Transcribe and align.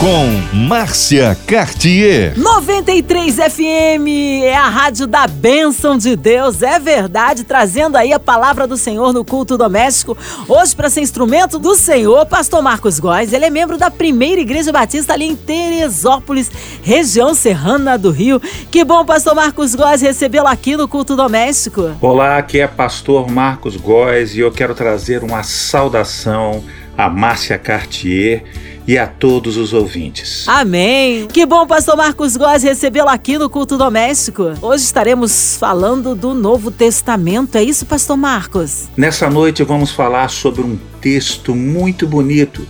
com 0.00 0.56
Márcia 0.56 1.36
Cartier. 1.46 2.38
93 2.38 3.34
FM 3.36 4.08
é 4.42 4.54
a 4.54 4.68
rádio 4.68 5.06
da 5.06 5.26
bênção 5.26 5.96
de 5.96 6.16
Deus, 6.16 6.62
é 6.62 6.78
verdade, 6.78 7.44
trazendo 7.44 7.96
aí 7.96 8.12
a 8.12 8.18
palavra 8.18 8.66
do 8.66 8.76
Senhor 8.76 9.12
no 9.12 9.24
culto 9.24 9.56
doméstico. 9.56 10.16
Hoje, 10.48 10.74
para 10.74 10.90
ser 10.90 11.00
instrumento 11.00 11.58
do 11.58 11.74
Senhor, 11.74 12.26
pastor 12.26 12.62
Marcos 12.62 12.98
Góes, 12.98 13.32
ele 13.32 13.44
é 13.44 13.50
membro 13.50 13.78
da 13.78 13.90
primeira 13.90 14.40
igreja 14.40 14.72
batista 14.72 15.12
ali 15.12 15.26
em 15.26 15.36
Teresópolis, 15.36 16.50
região 16.82 17.34
serrana 17.34 17.96
do 17.96 18.10
Rio. 18.10 18.40
Que 18.70 18.84
bom, 18.84 19.04
pastor 19.04 19.34
Marcos 19.34 19.74
Góes, 19.74 20.02
recebê-lo 20.02 20.48
aqui 20.48 20.76
no 20.76 20.88
culto 20.88 21.16
doméstico. 21.16 21.92
Olá, 22.00 22.38
aqui 22.38 22.60
é 22.60 22.66
pastor 22.66 23.30
Marcos 23.30 23.76
Góes 23.76 24.34
e 24.34 24.40
eu 24.40 24.50
quero 24.50 24.74
trazer 24.74 25.22
uma 25.22 25.42
saudação 25.42 26.62
a 26.96 27.08
Márcia 27.08 27.58
Cartier 27.58 28.44
e 28.86 28.98
a 28.98 29.06
todos 29.06 29.56
os 29.56 29.72
ouvintes. 29.72 30.44
Amém. 30.46 31.26
Que 31.26 31.46
bom, 31.46 31.66
pastor 31.66 31.96
Marcos 31.96 32.36
Góes, 32.36 32.62
recebê-lo 32.62 33.08
aqui 33.08 33.38
no 33.38 33.48
culto 33.48 33.76
doméstico. 33.76 34.52
Hoje 34.60 34.84
estaremos 34.84 35.56
falando 35.56 36.14
do 36.14 36.34
Novo 36.34 36.70
Testamento. 36.70 37.56
É 37.56 37.62
isso, 37.62 37.86
pastor 37.86 38.16
Marcos? 38.16 38.88
Nessa 38.96 39.30
noite 39.30 39.62
vamos 39.62 39.90
falar 39.90 40.28
sobre 40.28 40.62
um 40.62 40.78
texto 41.00 41.54
muito 41.54 42.06
bonito. 42.06 42.66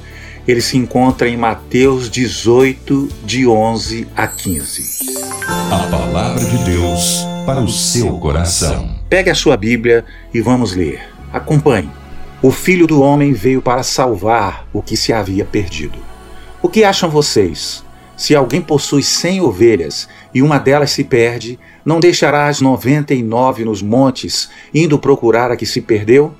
Ele 0.46 0.60
se 0.60 0.76
encontra 0.76 1.26
em 1.28 1.36
Mateus 1.36 2.10
18, 2.10 3.08
de 3.24 3.46
11 3.46 4.06
a 4.14 4.26
15. 4.26 5.14
A 5.70 5.88
palavra 5.90 6.44
de 6.44 6.64
Deus 6.64 7.24
para 7.46 7.60
o 7.60 7.68
seu 7.68 8.18
coração. 8.18 8.94
Pegue 9.08 9.30
a 9.30 9.34
sua 9.34 9.56
Bíblia 9.56 10.04
e 10.32 10.40
vamos 10.40 10.74
ler. 10.74 11.00
Acompanhe. 11.32 12.03
O 12.44 12.50
filho 12.50 12.86
do 12.86 13.00
homem 13.00 13.32
veio 13.32 13.62
para 13.62 13.82
salvar 13.82 14.68
o 14.70 14.82
que 14.82 14.98
se 14.98 15.14
havia 15.14 15.46
perdido. 15.46 15.98
O 16.60 16.68
que 16.68 16.84
acham 16.84 17.08
vocês? 17.08 17.82
Se 18.18 18.34
alguém 18.34 18.60
possui 18.60 19.02
cem 19.02 19.40
ovelhas 19.40 20.06
e 20.34 20.42
uma 20.42 20.58
delas 20.58 20.90
se 20.90 21.04
perde, 21.04 21.58
não 21.82 21.98
deixará 21.98 22.46
as 22.46 22.60
noventa 22.60 23.14
e 23.14 23.22
nove 23.22 23.64
nos 23.64 23.80
montes, 23.80 24.50
indo 24.74 24.98
procurar 24.98 25.50
a 25.50 25.56
que 25.56 25.64
se 25.64 25.80
perdeu? 25.80 26.34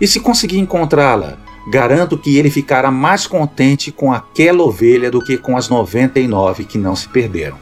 E 0.00 0.06
se 0.06 0.20
conseguir 0.20 0.60
encontrá-la, 0.60 1.36
garanto 1.68 2.16
que 2.16 2.38
ele 2.38 2.48
ficará 2.48 2.88
mais 2.92 3.26
contente 3.26 3.90
com 3.90 4.12
aquela 4.12 4.62
ovelha 4.62 5.10
do 5.10 5.18
que 5.18 5.36
com 5.36 5.56
as 5.56 5.68
noventa 5.68 6.20
e 6.20 6.28
nove 6.28 6.64
que 6.64 6.78
não 6.78 6.94
se 6.94 7.08
perderam. 7.08 7.58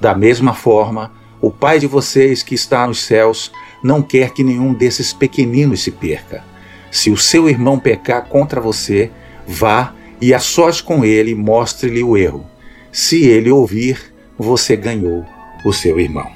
Da 0.00 0.14
mesma 0.14 0.54
forma, 0.54 1.10
o 1.40 1.50
Pai 1.50 1.80
de 1.80 1.88
vocês 1.88 2.44
que 2.44 2.54
está 2.54 2.86
nos 2.86 3.02
céus 3.02 3.50
não 3.82 4.00
quer 4.00 4.30
que 4.30 4.44
nenhum 4.44 4.72
desses 4.72 5.12
pequeninos 5.12 5.82
se 5.82 5.90
perca. 5.90 6.48
Se 6.90 7.10
o 7.10 7.16
seu 7.16 7.48
irmão 7.48 7.78
pecar 7.78 8.26
contra 8.26 8.60
você, 8.60 9.10
vá 9.46 9.94
e 10.20 10.34
a 10.34 10.38
sós 10.38 10.80
com 10.80 11.04
ele 11.04 11.34
mostre-lhe 11.34 12.02
o 12.02 12.16
erro. 12.16 12.44
Se 12.92 13.24
ele 13.24 13.50
ouvir, 13.50 14.12
você 14.38 14.76
ganhou 14.76 15.24
o 15.64 15.72
seu 15.72 15.98
irmão. 15.98 16.28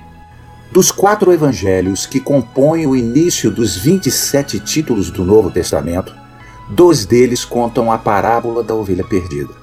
Dos 0.70 0.90
quatro 0.90 1.32
evangelhos 1.32 2.06
que 2.06 2.18
compõem 2.18 2.86
o 2.86 2.96
início 2.96 3.50
dos 3.50 3.76
27 3.76 4.58
títulos 4.60 5.10
do 5.10 5.24
Novo 5.24 5.50
Testamento, 5.50 6.14
dois 6.70 7.04
deles 7.04 7.44
contam 7.44 7.92
a 7.92 7.98
parábola 7.98 8.62
da 8.62 8.74
ovelha 8.74 9.04
perdida. 9.04 9.54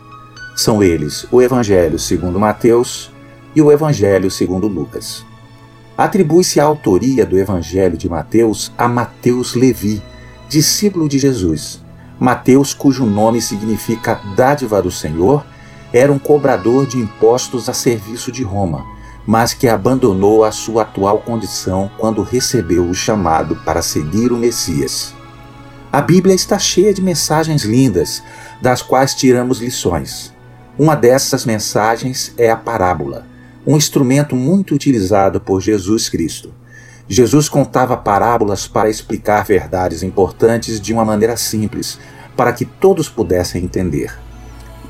São 0.56 0.84
eles 0.84 1.26
o 1.32 1.42
Evangelho 1.42 1.98
segundo 1.98 2.40
Mateus 2.40 3.12
e 3.56 3.62
o 3.62 3.72
Evangelho 3.72 4.30
segundo 4.30 4.68
Lucas. 4.68 5.26
Atribui-se 5.98 6.60
a 6.60 6.64
autoria 6.64 7.26
do 7.26 7.38
Evangelho 7.38 7.98
de 7.98 8.10
Mateus 8.10 8.72
a 8.78 8.88
Mateus 8.88 9.56
Levi, 9.56 10.02
discípulo 10.52 11.08
de 11.08 11.18
Jesus. 11.18 11.82
Mateus, 12.20 12.74
cujo 12.74 13.06
nome 13.06 13.42
significa 13.42 14.20
dádiva 14.36 14.82
do 14.82 14.92
Senhor, 14.92 15.46
era 15.94 16.12
um 16.12 16.20
cobrador 16.20 16.86
de 16.86 16.98
impostos 16.98 17.70
a 17.70 17.74
serviço 17.74 18.34
de 18.34 18.44
Roma, 18.44 18.86
mas 19.26 19.54
que 19.54 19.66
abandonou 19.66 20.44
a 20.44 20.52
sua 20.52 20.82
atual 20.82 21.20
condição 21.20 21.90
quando 21.98 22.22
recebeu 22.22 22.84
o 22.84 22.94
chamado 22.94 23.56
para 23.64 23.82
seguir 23.82 24.34
o 24.34 24.38
Messias. 24.38 25.16
A 25.90 26.02
Bíblia 26.02 26.36
está 26.36 26.60
cheia 26.60 26.94
de 26.94 27.02
mensagens 27.02 27.64
lindas, 27.64 28.22
das 28.62 28.82
quais 28.82 29.16
tiramos 29.16 29.62
lições. 29.62 30.34
Uma 30.78 30.96
dessas 30.96 31.46
mensagens 31.46 32.34
é 32.38 32.52
a 32.52 32.58
parábola, 32.58 33.26
um 33.66 33.78
instrumento 33.78 34.36
muito 34.36 34.76
utilizado 34.76 35.40
por 35.40 35.62
Jesus 35.62 36.10
Cristo. 36.10 36.54
Jesus 37.14 37.50
contava 37.50 37.98
parábolas 37.98 38.70
para 38.70 38.90
explicar 38.90 39.44
verdades 39.44 40.02
importantes 40.02 40.80
de 40.80 40.94
uma 40.94 41.04
maneira 41.04 41.36
simples, 41.36 42.00
para 42.38 42.54
que 42.54 42.64
todos 42.64 43.10
pudessem 43.10 43.66
entender. 43.66 44.18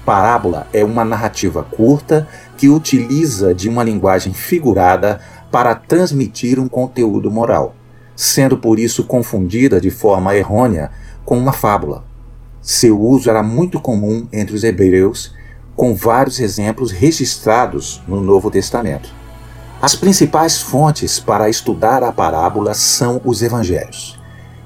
Parábola 0.06 0.68
é 0.72 0.84
uma 0.84 1.04
narrativa 1.04 1.64
curta 1.64 2.28
que 2.56 2.70
utiliza 2.70 3.56
de 3.56 3.68
uma 3.68 3.84
linguagem 3.84 4.36
figurada 4.36 5.20
para 5.50 5.74
transmitir 5.74 6.60
um 6.60 6.68
conteúdo 6.68 7.32
moral, 7.32 7.74
sendo 8.16 8.56
por 8.56 8.78
isso 8.78 9.06
confundida 9.06 9.82
de 9.82 9.90
forma 9.90 10.36
errônea 10.36 10.92
com 11.26 11.40
uma 11.40 11.52
fábula. 11.52 12.06
Seu 12.62 13.02
uso 13.02 13.32
era 13.32 13.42
muito 13.42 13.80
comum 13.80 14.28
entre 14.32 14.56
os 14.56 14.64
hebreus, 14.64 15.34
com 15.76 15.96
vários 15.96 16.40
exemplos 16.40 16.92
registrados 16.92 18.00
no 18.08 18.22
Novo 18.22 18.52
Testamento. 18.52 19.21
As 19.82 19.96
principais 19.96 20.62
fontes 20.62 21.20
para 21.20 21.50
estudar 21.50 22.04
a 22.04 22.12
parábola 22.12 22.72
são 22.76 23.20
os 23.26 23.42
evangelhos. 23.42 24.16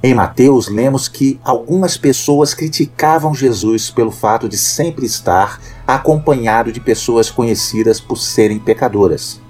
Em 0.02 0.12
Mateus, 0.12 0.68
lemos 0.68 1.08
que 1.08 1.40
algumas 1.42 1.96
pessoas 1.96 2.52
criticavam 2.52 3.34
Jesus 3.34 3.88
pelo 3.88 4.10
fato 4.10 4.46
de 4.46 4.58
sempre 4.58 5.06
estar 5.06 5.58
acompanhado 5.86 6.70
de 6.70 6.80
pessoas 6.80 7.30
conhecidas 7.30 7.98
por 7.98 8.18
serem 8.18 8.58
pecadoras. 8.58 9.40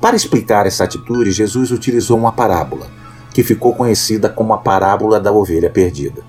Para 0.00 0.16
explicar 0.16 0.66
essa 0.66 0.82
atitude, 0.82 1.30
Jesus 1.30 1.70
utilizou 1.70 2.18
uma 2.18 2.32
parábola, 2.32 2.90
que 3.32 3.44
ficou 3.44 3.76
conhecida 3.76 4.28
como 4.28 4.52
a 4.52 4.58
parábola 4.58 5.20
da 5.20 5.30
ovelha 5.30 5.70
perdida. 5.70 6.24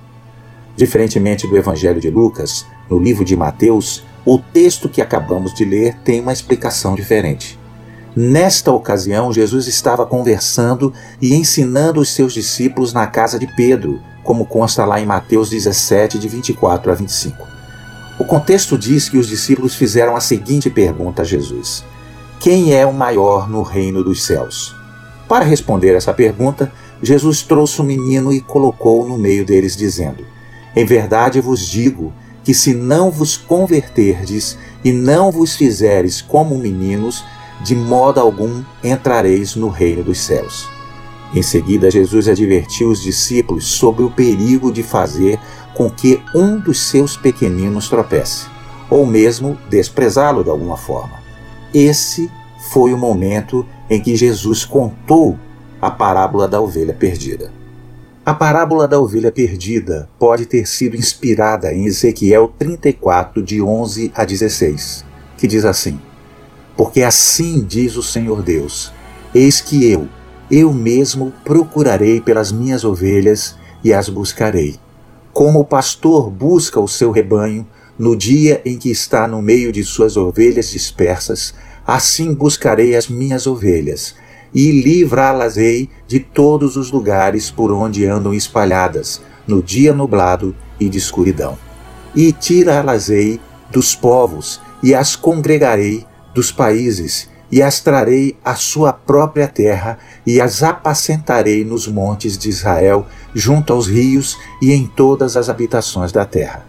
Diferentemente 0.75 1.47
do 1.47 1.57
Evangelho 1.57 1.99
de 1.99 2.11
Lucas, 2.11 2.67
no 2.87 2.99
livro 2.99 3.25
de 3.25 3.35
Mateus, 3.35 4.03
o 4.23 4.37
texto 4.37 4.87
que 4.87 5.01
acabamos 5.01 5.55
de 5.55 5.65
ler 5.65 5.97
tem 6.03 6.21
uma 6.21 6.31
explicação 6.31 6.93
diferente. 6.93 7.58
Nesta 8.21 8.69
ocasião, 8.69 9.31
Jesus 9.31 9.65
estava 9.65 10.05
conversando 10.05 10.91
e 11.21 11.33
ensinando 11.33 12.01
os 12.01 12.09
seus 12.09 12.33
discípulos 12.33 12.91
na 12.91 13.07
casa 13.07 13.39
de 13.39 13.47
Pedro, 13.47 14.01
como 14.25 14.45
consta 14.45 14.83
lá 14.83 14.99
em 14.99 15.05
Mateus 15.05 15.49
17, 15.49 16.19
de 16.19 16.27
24 16.27 16.91
a 16.91 16.95
25. 16.95 17.47
O 18.19 18.25
contexto 18.25 18.77
diz 18.77 19.07
que 19.07 19.17
os 19.17 19.25
discípulos 19.25 19.73
fizeram 19.73 20.17
a 20.17 20.19
seguinte 20.19 20.69
pergunta 20.69 21.21
a 21.21 21.25
Jesus: 21.25 21.85
Quem 22.41 22.73
é 22.73 22.85
o 22.85 22.91
maior 22.91 23.49
no 23.49 23.61
reino 23.61 24.03
dos 24.03 24.21
céus? 24.21 24.75
Para 25.25 25.45
responder 25.45 25.95
essa 25.95 26.13
pergunta, 26.13 26.69
Jesus 27.01 27.41
trouxe 27.41 27.81
um 27.81 27.85
menino 27.85 28.33
e 28.33 28.41
colocou-o 28.41 29.07
no 29.07 29.17
meio 29.17 29.45
deles, 29.45 29.77
dizendo: 29.77 30.25
Em 30.75 30.85
verdade 30.85 31.39
vos 31.39 31.65
digo 31.65 32.11
que 32.43 32.53
se 32.53 32.73
não 32.73 33.11
vos 33.11 33.37
converterdes 33.37 34.57
e 34.83 34.91
não 34.91 35.31
vos 35.31 35.55
fizeres 35.55 36.21
como 36.21 36.57
meninos, 36.57 37.23
de 37.61 37.75
modo 37.75 38.19
algum 38.19 38.63
entrareis 38.83 39.55
no 39.55 39.69
reino 39.69 40.03
dos 40.03 40.19
céus. 40.19 40.69
Em 41.33 41.43
seguida, 41.43 41.91
Jesus 41.91 42.27
advertiu 42.27 42.89
os 42.89 43.01
discípulos 43.01 43.65
sobre 43.65 44.03
o 44.03 44.09
perigo 44.09 44.71
de 44.71 44.81
fazer 44.81 45.39
com 45.75 45.89
que 45.89 46.21
um 46.33 46.59
dos 46.59 46.79
seus 46.79 47.15
pequeninos 47.15 47.87
tropece, 47.87 48.47
ou 48.89 49.05
mesmo 49.05 49.57
desprezá-lo 49.69 50.43
de 50.43 50.49
alguma 50.49 50.75
forma. 50.75 51.19
Esse 51.73 52.31
foi 52.71 52.93
o 52.93 52.97
momento 52.97 53.65
em 53.89 54.01
que 54.01 54.15
Jesus 54.15 54.65
contou 54.65 55.37
a 55.81 55.91
parábola 55.91 56.47
da 56.47 56.59
ovelha 56.59 56.93
perdida. 56.93 57.51
A 58.25 58.33
parábola 58.33 58.87
da 58.87 58.99
ovelha 58.99 59.31
perdida 59.31 60.09
pode 60.19 60.45
ter 60.45 60.67
sido 60.67 60.95
inspirada 60.95 61.73
em 61.73 61.85
Ezequiel 61.85 62.51
34, 62.59 63.41
de 63.41 63.61
11 63.61 64.11
a 64.13 64.25
16, 64.25 65.05
que 65.37 65.47
diz 65.47 65.63
assim: 65.63 65.99
porque 66.79 67.03
assim 67.03 67.61
diz 67.61 67.97
o 67.97 68.01
Senhor 68.01 68.41
Deus: 68.41 68.93
Eis 69.35 69.59
que 69.59 69.91
eu, 69.91 70.07
eu 70.49 70.73
mesmo 70.73 71.33
procurarei 71.43 72.21
pelas 72.21 72.53
minhas 72.53 72.85
ovelhas 72.85 73.57
e 73.83 73.91
as 73.91 74.07
buscarei. 74.07 74.77
Como 75.33 75.59
o 75.59 75.65
pastor 75.65 76.29
busca 76.29 76.79
o 76.79 76.87
seu 76.87 77.11
rebanho 77.11 77.67
no 77.97 78.15
dia 78.15 78.61
em 78.63 78.77
que 78.77 78.89
está 78.89 79.27
no 79.27 79.41
meio 79.41 79.73
de 79.73 79.83
suas 79.83 80.15
ovelhas 80.15 80.69
dispersas, 80.69 81.53
assim 81.85 82.33
buscarei 82.33 82.95
as 82.95 83.09
minhas 83.09 83.45
ovelhas 83.45 84.15
e 84.55 84.71
livrá-las-ei 84.71 85.89
de 86.07 86.21
todos 86.21 86.77
os 86.77 86.93
lugares 86.93 87.51
por 87.51 87.73
onde 87.73 88.05
andam 88.05 88.33
espalhadas, 88.33 89.21
no 89.45 89.61
dia 89.61 89.93
nublado 89.93 90.55
e 90.79 90.87
de 90.87 90.97
escuridão. 90.97 91.57
E 92.15 92.31
tirá-las-ei 92.31 93.37
dos 93.69 93.95
povos 93.95 94.61
e 94.81 94.95
as 94.95 95.17
congregarei 95.17 96.07
dos 96.33 96.51
países 96.51 97.29
e 97.51 97.61
as 97.63 97.79
trarei 97.79 98.37
à 98.45 98.55
sua 98.55 98.93
própria 98.93 99.47
terra, 99.47 99.97
e 100.25 100.39
as 100.39 100.61
apacentarei 100.61 101.65
nos 101.65 101.87
montes 101.87 102.37
de 102.37 102.49
Israel, 102.49 103.07
junto 103.33 103.73
aos 103.73 103.87
rios 103.87 104.37
e 104.61 104.71
em 104.71 104.85
todas 104.85 105.35
as 105.35 105.49
habitações 105.49 106.11
da 106.11 106.25
terra. 106.25 106.65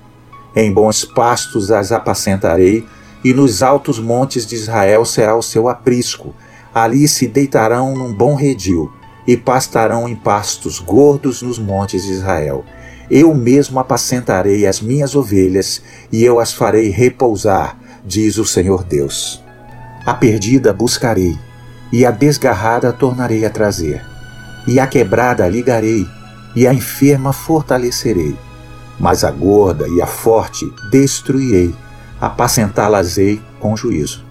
Em 0.57 0.73
bons 0.73 1.05
pastos 1.05 1.71
as 1.71 1.93
apacentarei, 1.93 2.87
e 3.23 3.35
nos 3.35 3.63
altos 3.63 3.99
montes 3.99 4.47
de 4.47 4.55
Israel 4.55 5.05
será 5.05 5.37
o 5.37 5.43
seu 5.43 5.69
aprisco. 5.69 6.35
Ali 6.73 7.07
se 7.07 7.27
deitarão 7.27 7.95
num 7.95 8.15
bom 8.15 8.35
redil, 8.35 8.91
e 9.27 9.37
pastarão 9.37 10.09
em 10.09 10.17
pastos 10.17 10.79
gordos 10.79 11.43
nos 11.43 11.59
montes 11.59 12.05
de 12.05 12.13
Israel. 12.13 12.65
Eu 13.11 13.35
mesmo 13.35 13.79
apacentarei 13.79 14.67
as 14.67 14.81
minhas 14.81 15.15
ovelhas, 15.15 15.83
e 16.11 16.25
eu 16.25 16.41
as 16.41 16.55
farei 16.55 16.89
repousar, 16.89 17.79
diz 18.03 18.39
o 18.39 18.47
Senhor 18.47 18.83
Deus. 18.83 19.43
A 20.05 20.15
perdida 20.15 20.73
buscarei, 20.73 21.39
e 21.93 22.07
a 22.07 22.11
desgarrada 22.11 22.93
tornarei 22.93 23.45
a 23.45 23.51
trazer, 23.51 24.03
e 24.67 24.81
a 24.81 24.87
quebrada 24.87 25.47
ligarei, 25.49 26.07
e 26.57 26.67
a 26.67 26.73
enferma 26.73 27.33
fortalecerei. 27.33 28.37
Mas 28.99 29.25
a 29.25 29.31
gorda 29.31 29.87
e 29.89 30.01
a 30.01 30.07
forte 30.07 30.67
destruirei, 30.91 31.75
apacentá-las-ei 32.21 33.43
com 33.59 33.77
juízo. 33.77 34.25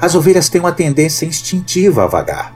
As 0.00 0.14
ovelhas 0.14 0.48
têm 0.48 0.60
uma 0.60 0.72
tendência 0.72 1.24
instintiva 1.24 2.04
a 2.04 2.06
vagar. 2.06 2.54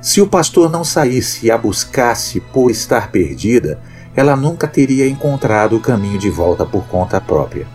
Se 0.00 0.20
o 0.20 0.26
pastor 0.26 0.70
não 0.70 0.84
saísse 0.84 1.46
e 1.46 1.50
a 1.50 1.56
buscasse 1.56 2.40
por 2.40 2.70
estar 2.70 3.10
perdida, 3.10 3.80
ela 4.14 4.36
nunca 4.36 4.66
teria 4.66 5.08
encontrado 5.08 5.76
o 5.76 5.80
caminho 5.80 6.18
de 6.18 6.28
volta 6.28 6.66
por 6.66 6.84
conta 6.84 7.20
própria. 7.20 7.66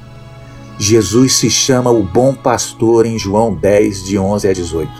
Jesus 0.79 1.35
se 1.35 1.49
chama 1.49 1.89
o 1.89 2.03
bom 2.03 2.35
pastor 2.35 3.07
em 3.07 3.17
João 3.17 3.55
10, 3.55 4.03
de 4.03 4.17
11 4.17 4.47
a 4.47 4.53
18, 4.53 4.91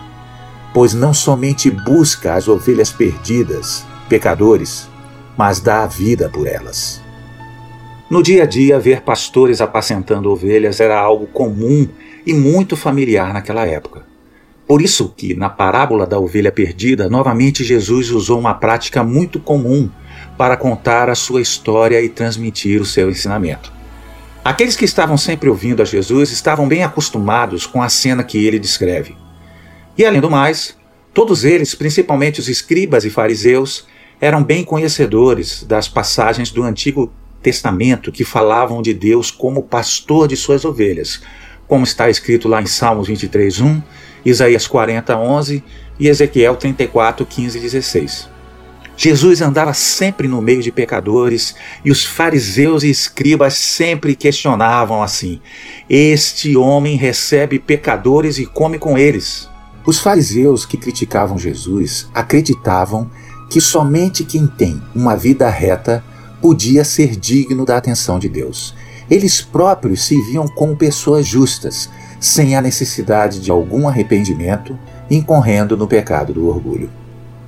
pois 0.74 0.92
não 0.92 1.14
somente 1.14 1.70
busca 1.70 2.34
as 2.34 2.48
ovelhas 2.48 2.90
perdidas, 2.90 3.86
pecadores, 4.08 4.88
mas 5.36 5.60
dá 5.60 5.84
a 5.84 5.86
vida 5.86 6.28
por 6.28 6.48
elas. 6.48 7.00
No 8.10 8.24
dia 8.24 8.42
a 8.42 8.46
dia, 8.46 8.80
ver 8.80 9.02
pastores 9.02 9.60
apacentando 9.60 10.30
ovelhas 10.32 10.80
era 10.80 10.98
algo 10.98 11.26
comum 11.28 11.86
e 12.26 12.34
muito 12.34 12.76
familiar 12.76 13.32
naquela 13.32 13.64
época. 13.64 14.04
Por 14.66 14.82
isso 14.82 15.14
que, 15.16 15.32
na 15.34 15.48
parábola 15.48 16.06
da 16.06 16.18
ovelha 16.18 16.50
perdida, 16.50 17.08
novamente 17.08 17.62
Jesus 17.62 18.10
usou 18.10 18.38
uma 18.40 18.54
prática 18.54 19.04
muito 19.04 19.38
comum 19.38 19.88
para 20.36 20.56
contar 20.56 21.08
a 21.08 21.14
sua 21.14 21.40
história 21.40 22.02
e 22.02 22.08
transmitir 22.08 22.80
o 22.80 22.84
seu 22.84 23.08
ensinamento. 23.08 23.77
Aqueles 24.48 24.76
que 24.76 24.86
estavam 24.86 25.18
sempre 25.18 25.50
ouvindo 25.50 25.82
a 25.82 25.84
Jesus 25.84 26.30
estavam 26.30 26.66
bem 26.66 26.82
acostumados 26.82 27.66
com 27.66 27.82
a 27.82 27.88
cena 27.90 28.24
que 28.24 28.46
ele 28.46 28.58
descreve. 28.58 29.14
E 29.94 30.06
além 30.06 30.22
do 30.22 30.30
mais, 30.30 30.74
todos 31.12 31.44
eles, 31.44 31.74
principalmente 31.74 32.40
os 32.40 32.48
escribas 32.48 33.04
e 33.04 33.10
fariseus, 33.10 33.86
eram 34.18 34.42
bem 34.42 34.64
conhecedores 34.64 35.64
das 35.64 35.86
passagens 35.86 36.50
do 36.50 36.62
Antigo 36.62 37.12
Testamento 37.42 38.10
que 38.10 38.24
falavam 38.24 38.80
de 38.80 38.94
Deus 38.94 39.30
como 39.30 39.64
pastor 39.64 40.26
de 40.26 40.34
suas 40.34 40.64
ovelhas, 40.64 41.20
como 41.66 41.84
está 41.84 42.08
escrito 42.08 42.48
lá 42.48 42.62
em 42.62 42.66
Salmos 42.66 43.06
23, 43.06 43.60
1, 43.60 43.82
Isaías 44.24 44.66
40, 44.66 45.14
11 45.14 45.62
e 46.00 46.08
Ezequiel 46.08 46.56
34, 46.56 47.26
15 47.26 47.58
e 47.58 47.60
16. 47.60 48.37
Jesus 49.00 49.40
andava 49.40 49.72
sempre 49.72 50.26
no 50.26 50.42
meio 50.42 50.60
de 50.60 50.72
pecadores 50.72 51.54
e 51.84 51.90
os 51.92 52.04
fariseus 52.04 52.82
e 52.82 52.90
escribas 52.90 53.54
sempre 53.54 54.16
questionavam 54.16 55.00
assim: 55.04 55.40
Este 55.88 56.56
homem 56.56 56.96
recebe 56.96 57.60
pecadores 57.60 58.38
e 58.38 58.44
come 58.44 58.76
com 58.76 58.98
eles. 58.98 59.48
Os 59.86 60.00
fariseus 60.00 60.66
que 60.66 60.76
criticavam 60.76 61.38
Jesus 61.38 62.08
acreditavam 62.12 63.08
que 63.48 63.60
somente 63.60 64.24
quem 64.24 64.48
tem 64.48 64.82
uma 64.92 65.16
vida 65.16 65.48
reta 65.48 66.02
podia 66.42 66.82
ser 66.82 67.14
digno 67.14 67.64
da 67.64 67.76
atenção 67.76 68.18
de 68.18 68.28
Deus. 68.28 68.74
Eles 69.08 69.40
próprios 69.40 70.02
se 70.02 70.20
viam 70.22 70.48
como 70.48 70.76
pessoas 70.76 71.24
justas, 71.24 71.88
sem 72.18 72.56
a 72.56 72.60
necessidade 72.60 73.38
de 73.38 73.50
algum 73.52 73.86
arrependimento, 73.86 74.76
incorrendo 75.08 75.76
no 75.76 75.86
pecado 75.86 76.32
do 76.34 76.48
orgulho. 76.48 76.90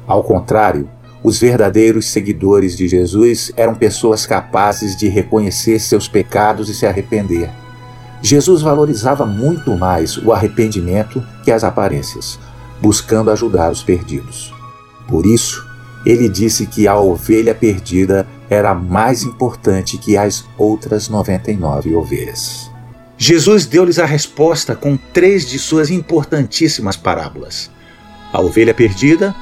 Ao 0.07 0.23
contrário, 0.23 0.89
os 1.23 1.39
verdadeiros 1.39 2.07
seguidores 2.07 2.77
de 2.77 2.89
Jesus 2.89 3.53
eram 3.57 3.75
pessoas 3.75 4.25
capazes 4.25 4.97
de 4.97 5.09
reconhecer 5.09 5.79
seus 5.79 6.09
pecados 6.09 6.69
e 6.69 6.75
se 6.75 6.87
arrepender. 6.87 7.51
Jesus 8.23 8.63
valorizava 8.63 9.27
muito 9.27 9.77
mais 9.77 10.17
o 10.17 10.33
arrependimento 10.33 11.23
que 11.45 11.51
as 11.51 11.65
aparências, 11.65 12.39
buscando 12.81 13.31
ajudar 13.31 13.71
os 13.71 13.83
perdidos. 13.83 14.53
Por 15.09 15.27
isso, 15.27 15.67
ele 16.05 16.29
disse 16.29 16.67
que 16.67 16.89
a 16.89 16.99
ovelha 16.99 17.55
perdida 17.55 18.27
era 18.49 18.75
mais 18.75 19.23
importante 19.23 19.99
que 19.99 20.17
as 20.17 20.45
outras 20.59 21.09
99 21.09 21.95
ovelhas. 21.95 22.71
Jesus 23.17 23.67
deu-lhes 23.67 23.99
a 23.99 24.07
resposta 24.07 24.75
com 24.75 24.97
três 24.97 25.47
de 25.47 25.59
suas 25.59 25.91
importantíssimas 25.91 26.97
parábolas: 26.97 27.71
a 28.33 28.41
ovelha 28.41 28.73
perdida, 28.73 29.35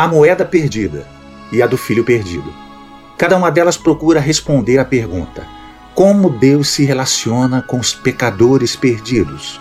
a 0.00 0.08
moeda 0.08 0.46
perdida 0.46 1.06
e 1.52 1.60
a 1.60 1.66
do 1.66 1.76
filho 1.76 2.02
perdido. 2.02 2.50
Cada 3.18 3.36
uma 3.36 3.50
delas 3.50 3.76
procura 3.76 4.18
responder 4.18 4.78
à 4.78 4.84
pergunta: 4.84 5.46
como 5.94 6.30
Deus 6.30 6.70
se 6.70 6.84
relaciona 6.84 7.60
com 7.60 7.78
os 7.78 7.92
pecadores 7.92 8.74
perdidos? 8.74 9.60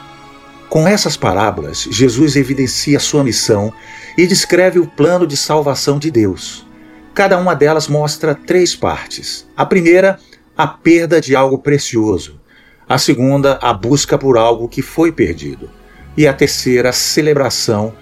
Com 0.70 0.88
essas 0.88 1.18
parábolas, 1.18 1.86
Jesus 1.92 2.38
evidencia 2.38 3.02
sua 3.02 3.22
missão 3.22 3.74
e 4.18 4.26
descreve 4.26 4.80
o 4.80 4.88
plano 4.88 5.28
de 5.28 5.36
salvação 5.36 6.00
de 6.00 6.10
Deus. 6.10 6.66
Cada 7.14 7.38
uma 7.38 7.54
delas 7.54 7.90
mostra 7.90 8.34
três 8.34 8.74
partes. 8.74 9.46
A 9.58 9.66
primeira, 9.66 10.18
a 10.56 10.66
perda 10.66 11.20
de 11.20 11.36
algo 11.36 11.58
precioso. 11.58 12.40
A 12.88 12.98
segunda, 12.98 13.60
a 13.62 13.74
busca 13.74 14.18
por 14.18 14.38
algo 14.38 14.70
que 14.70 14.82
foi 14.82 15.12
perdido. 15.12 15.70
E 16.16 16.26
a 16.26 16.32
terceira, 16.32 16.92
a 16.92 16.94
celebração 16.94 17.94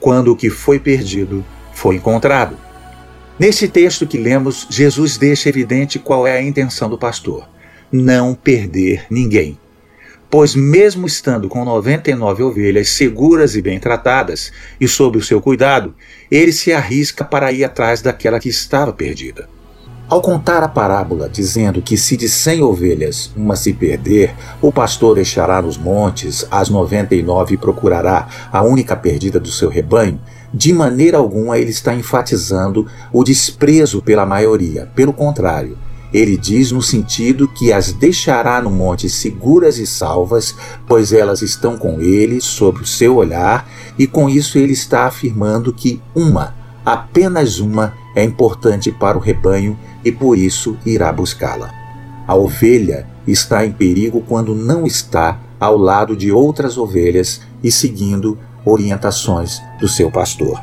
quando 0.00 0.32
o 0.32 0.36
que 0.36 0.50
foi 0.50 0.80
perdido 0.80 1.44
foi 1.84 1.96
encontrado. 1.96 2.56
Nesse 3.38 3.68
texto 3.68 4.06
que 4.06 4.16
lemos, 4.16 4.66
Jesus 4.70 5.18
deixa 5.18 5.50
evidente 5.50 5.98
qual 5.98 6.26
é 6.26 6.38
a 6.38 6.42
intenção 6.42 6.88
do 6.88 6.96
pastor: 6.96 7.46
não 7.92 8.34
perder 8.34 9.04
ninguém. 9.10 9.58
Pois, 10.30 10.54
mesmo 10.54 11.06
estando 11.06 11.46
com 11.46 11.62
99 11.62 12.42
ovelhas 12.42 12.88
seguras 12.88 13.54
e 13.54 13.60
bem 13.60 13.78
tratadas 13.78 14.50
e 14.80 14.88
sob 14.88 15.18
o 15.18 15.22
seu 15.22 15.42
cuidado, 15.42 15.94
ele 16.30 16.52
se 16.52 16.72
arrisca 16.72 17.22
para 17.22 17.52
ir 17.52 17.64
atrás 17.64 18.00
daquela 18.00 18.40
que 18.40 18.48
estava 18.48 18.90
perdida. 18.90 19.46
Ao 20.08 20.22
contar 20.22 20.62
a 20.62 20.68
parábola, 20.68 21.28
dizendo 21.28 21.82
que 21.82 21.98
se 21.98 22.16
de 22.16 22.30
cem 22.30 22.62
ovelhas 22.62 23.30
uma 23.36 23.56
se 23.56 23.74
perder, 23.74 24.34
o 24.60 24.72
pastor 24.72 25.16
deixará 25.16 25.60
nos 25.60 25.76
montes 25.76 26.46
as 26.50 26.70
noventa 26.70 27.14
e 27.14 27.22
nove 27.22 27.54
e 27.54 27.58
procurará 27.58 28.28
a 28.50 28.62
única 28.62 28.96
perdida 28.96 29.38
do 29.38 29.50
seu 29.50 29.68
rebanho, 29.68 30.20
de 30.56 30.72
maneira 30.72 31.18
alguma 31.18 31.58
ele 31.58 31.70
está 31.70 31.92
enfatizando 31.92 32.86
o 33.12 33.24
desprezo 33.24 34.00
pela 34.00 34.24
maioria. 34.24 34.88
Pelo 34.94 35.12
contrário, 35.12 35.76
ele 36.12 36.36
diz 36.36 36.70
no 36.70 36.80
sentido 36.80 37.48
que 37.48 37.72
as 37.72 37.92
deixará 37.92 38.62
no 38.62 38.70
monte 38.70 39.08
seguras 39.08 39.78
e 39.78 39.86
salvas, 39.86 40.54
pois 40.86 41.12
elas 41.12 41.42
estão 41.42 41.76
com 41.76 42.00
ele, 42.00 42.40
sob 42.40 42.82
o 42.82 42.86
seu 42.86 43.16
olhar, 43.16 43.68
e 43.98 44.06
com 44.06 44.30
isso 44.30 44.56
ele 44.56 44.72
está 44.72 45.06
afirmando 45.06 45.72
que 45.72 46.00
uma, 46.14 46.54
apenas 46.86 47.58
uma, 47.58 47.92
é 48.14 48.22
importante 48.22 48.92
para 48.92 49.18
o 49.18 49.20
rebanho 49.20 49.76
e 50.04 50.12
por 50.12 50.38
isso 50.38 50.76
irá 50.86 51.12
buscá-la. 51.12 51.72
A 52.28 52.36
ovelha 52.36 53.08
está 53.26 53.66
em 53.66 53.72
perigo 53.72 54.22
quando 54.28 54.54
não 54.54 54.86
está 54.86 55.40
ao 55.58 55.76
lado 55.76 56.16
de 56.16 56.30
outras 56.30 56.78
ovelhas 56.78 57.40
e 57.60 57.72
seguindo 57.72 58.38
orientações 58.64 59.60
do 59.78 59.88
seu 59.88 60.10
pastor. 60.10 60.62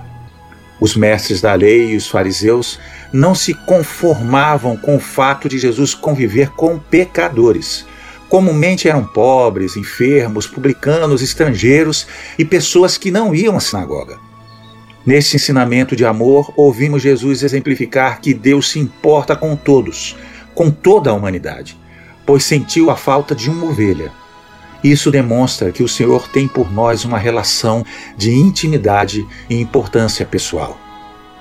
Os 0.80 0.96
mestres 0.96 1.42
da 1.42 1.54
lei 1.54 1.92
e 1.92 1.96
os 1.96 2.08
fariseus 2.08 2.80
não 3.14 3.36
se 3.36 3.54
conformavam 3.54 4.76
com 4.76 4.96
o 4.96 5.00
fato 5.00 5.48
de 5.48 5.60
Jesus 5.60 5.94
conviver 5.94 6.50
com 6.52 6.80
pecadores. 6.80 7.86
Comumente 8.28 8.90
eram 8.90 9.06
pobres, 9.06 9.78
enfermos, 9.78 10.48
publicanos, 10.48 11.22
estrangeiros 11.22 12.08
e 12.40 12.44
pessoas 12.44 12.98
que 12.98 13.12
não 13.12 13.36
iam 13.36 13.58
à 13.58 13.60
sinagoga. 13.60 14.18
Neste 15.06 15.36
ensinamento 15.36 15.96
de 15.96 16.06
amor, 16.06 16.52
ouvimos 16.56 17.02
Jesus 17.02 17.44
exemplificar 17.44 18.22
que 18.22 18.34
Deus 18.34 18.70
se 18.70 18.80
importa 18.80 19.36
com 19.36 19.56
todos, 19.56 20.16
com 20.56 20.72
toda 20.72 21.10
a 21.10 21.14
humanidade, 21.14 21.78
pois 22.26 22.44
sentiu 22.44 22.90
a 22.90 22.96
falta 22.96 23.36
de 23.36 23.50
uma 23.50 23.66
ovelha 23.66 24.12
isso 24.84 25.12
demonstra 25.12 25.72
que 25.72 25.84
o 25.84 25.88
Senhor 25.88 26.28
tem 26.28 26.48
por 26.48 26.72
nós 26.72 27.06
uma 27.06 27.18
relação 27.18 27.86
de 28.18 28.32
intimidade 28.32 29.26
e 29.50 29.60
importância 29.60 30.26
pessoal. 30.26 30.80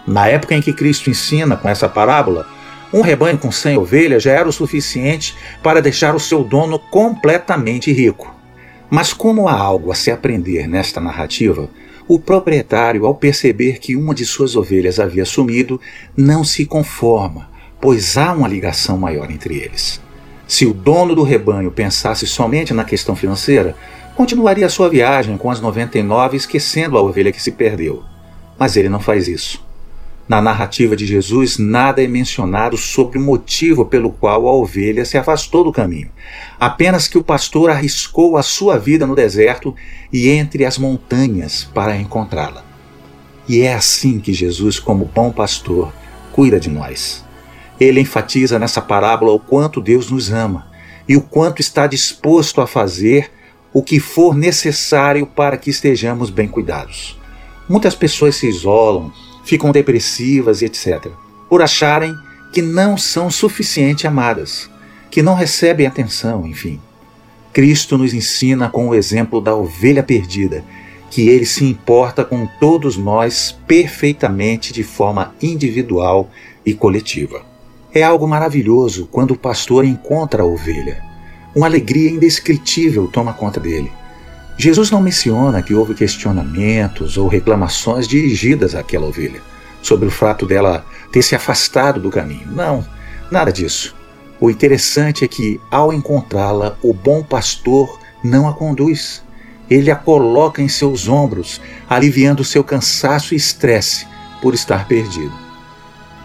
Na 0.06 0.26
época 0.26 0.54
em 0.54 0.60
que 0.60 0.72
Cristo 0.72 1.10
ensina 1.10 1.56
com 1.56 1.68
essa 1.68 1.88
parábola, 1.88 2.46
um 2.92 3.00
rebanho 3.00 3.38
com 3.38 3.52
100 3.52 3.78
ovelhas 3.78 4.22
já 4.22 4.32
era 4.32 4.48
o 4.48 4.52
suficiente 4.52 5.34
para 5.62 5.80
deixar 5.80 6.14
o 6.14 6.20
seu 6.20 6.42
dono 6.42 6.78
completamente 6.78 7.92
rico. 7.92 8.34
Mas 8.90 9.12
como 9.12 9.46
há 9.48 9.54
algo 9.54 9.92
a 9.92 9.94
se 9.94 10.10
aprender 10.10 10.66
nesta 10.66 11.00
narrativa, 11.00 11.70
O 12.12 12.18
proprietário, 12.18 13.06
ao 13.06 13.14
perceber 13.14 13.78
que 13.78 13.94
uma 13.94 14.12
de 14.12 14.26
suas 14.26 14.56
ovelhas 14.56 14.98
havia 14.98 15.24
sumido, 15.24 15.80
não 16.16 16.42
se 16.42 16.66
conforma, 16.66 17.48
pois 17.80 18.16
há 18.16 18.32
uma 18.32 18.48
ligação 18.48 18.98
maior 18.98 19.30
entre 19.30 19.54
eles. 19.54 20.00
Se 20.50 20.66
o 20.66 20.74
dono 20.74 21.14
do 21.14 21.22
rebanho 21.22 21.70
pensasse 21.70 22.26
somente 22.26 22.74
na 22.74 22.82
questão 22.82 23.14
financeira, 23.14 23.76
continuaria 24.16 24.68
sua 24.68 24.88
viagem 24.88 25.36
com 25.36 25.48
as 25.48 25.60
99 25.60 26.36
esquecendo 26.36 26.98
a 26.98 27.00
ovelha 27.00 27.30
que 27.30 27.40
se 27.40 27.52
perdeu. 27.52 28.02
Mas 28.58 28.76
ele 28.76 28.88
não 28.88 28.98
faz 28.98 29.28
isso. 29.28 29.64
Na 30.28 30.42
narrativa 30.42 30.96
de 30.96 31.06
Jesus, 31.06 31.56
nada 31.56 32.02
é 32.02 32.08
mencionado 32.08 32.76
sobre 32.76 33.16
o 33.16 33.22
motivo 33.22 33.84
pelo 33.84 34.10
qual 34.10 34.48
a 34.48 34.52
ovelha 34.52 35.04
se 35.04 35.16
afastou 35.16 35.62
do 35.62 35.70
caminho. 35.70 36.10
Apenas 36.58 37.06
que 37.06 37.16
o 37.16 37.22
pastor 37.22 37.70
arriscou 37.70 38.36
a 38.36 38.42
sua 38.42 38.76
vida 38.76 39.06
no 39.06 39.14
deserto 39.14 39.72
e 40.12 40.30
entre 40.30 40.64
as 40.64 40.78
montanhas 40.78 41.62
para 41.62 41.96
encontrá-la. 41.96 42.64
E 43.48 43.60
é 43.60 43.72
assim 43.72 44.18
que 44.18 44.32
Jesus, 44.32 44.80
como 44.80 45.04
bom 45.14 45.30
pastor, 45.30 45.92
cuida 46.32 46.58
de 46.58 46.68
nós. 46.68 47.24
Ele 47.80 48.00
enfatiza 48.00 48.58
nessa 48.58 48.82
parábola 48.82 49.32
o 49.32 49.40
quanto 49.40 49.80
Deus 49.80 50.10
nos 50.10 50.30
ama 50.30 50.70
e 51.08 51.16
o 51.16 51.22
quanto 51.22 51.60
está 51.60 51.86
disposto 51.86 52.60
a 52.60 52.66
fazer 52.66 53.30
o 53.72 53.82
que 53.82 53.98
for 53.98 54.34
necessário 54.34 55.26
para 55.26 55.56
que 55.56 55.70
estejamos 55.70 56.28
bem 56.28 56.46
cuidados. 56.46 57.18
Muitas 57.68 57.94
pessoas 57.94 58.36
se 58.36 58.48
isolam, 58.48 59.12
ficam 59.44 59.72
depressivas 59.72 60.60
e 60.60 60.66
etc., 60.66 61.08
por 61.48 61.62
acharem 61.62 62.14
que 62.52 62.60
não 62.60 62.96
são 62.96 63.30
suficiente 63.30 64.06
amadas, 64.06 64.68
que 65.10 65.22
não 65.22 65.34
recebem 65.34 65.86
atenção, 65.86 66.46
enfim. 66.46 66.80
Cristo 67.52 67.98
nos 67.98 68.14
ensina 68.14 68.68
com 68.68 68.88
o 68.88 68.94
exemplo 68.94 69.40
da 69.40 69.54
ovelha 69.54 70.02
perdida, 70.02 70.64
que 71.10 71.28
ele 71.28 71.44
se 71.44 71.64
importa 71.64 72.24
com 72.24 72.46
todos 72.60 72.96
nós 72.96 73.56
perfeitamente 73.66 74.72
de 74.72 74.84
forma 74.84 75.34
individual 75.42 76.30
e 76.64 76.72
coletiva. 76.72 77.49
É 77.92 78.02
algo 78.02 78.26
maravilhoso 78.26 79.08
quando 79.10 79.32
o 79.32 79.38
pastor 79.38 79.84
encontra 79.84 80.42
a 80.42 80.46
ovelha. 80.46 81.02
Uma 81.54 81.66
alegria 81.66 82.10
indescritível 82.10 83.08
toma 83.08 83.32
conta 83.32 83.58
dele. 83.58 83.90
Jesus 84.56 84.90
não 84.90 85.00
menciona 85.02 85.62
que 85.62 85.74
houve 85.74 85.94
questionamentos 85.94 87.16
ou 87.16 87.26
reclamações 87.26 88.06
dirigidas 88.06 88.74
àquela 88.74 89.06
ovelha 89.06 89.42
sobre 89.82 90.06
o 90.06 90.10
fato 90.10 90.46
dela 90.46 90.84
ter 91.10 91.22
se 91.22 91.34
afastado 91.34 92.00
do 92.00 92.10
caminho. 92.10 92.46
Não, 92.52 92.86
nada 93.30 93.52
disso. 93.52 93.96
O 94.40 94.50
interessante 94.50 95.24
é 95.24 95.28
que, 95.28 95.60
ao 95.70 95.92
encontrá-la, 95.92 96.76
o 96.82 96.94
bom 96.94 97.22
pastor 97.22 97.98
não 98.22 98.48
a 98.48 98.52
conduz. 98.52 99.22
Ele 99.68 99.90
a 99.90 99.96
coloca 99.96 100.62
em 100.62 100.68
seus 100.68 101.08
ombros, 101.08 101.60
aliviando 101.88 102.44
seu 102.44 102.62
cansaço 102.62 103.34
e 103.34 103.36
estresse 103.36 104.06
por 104.40 104.54
estar 104.54 104.86
perdido. 104.86 105.32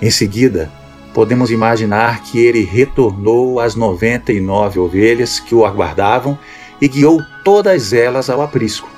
Em 0.02 0.12
seguida, 0.12 0.72
podemos 1.16 1.50
imaginar 1.50 2.24
que 2.24 2.38
ele 2.40 2.66
retornou 2.66 3.62
às 3.62 3.74
99 3.74 4.80
ovelhas 4.80 5.40
que 5.40 5.56
o 5.56 5.66
aguardavam 5.66 6.38
e 6.82 6.90
guiou 6.90 7.22
todas 7.42 7.94
elas 7.94 8.30
ao 8.30 8.42
aprisco, 8.42 8.90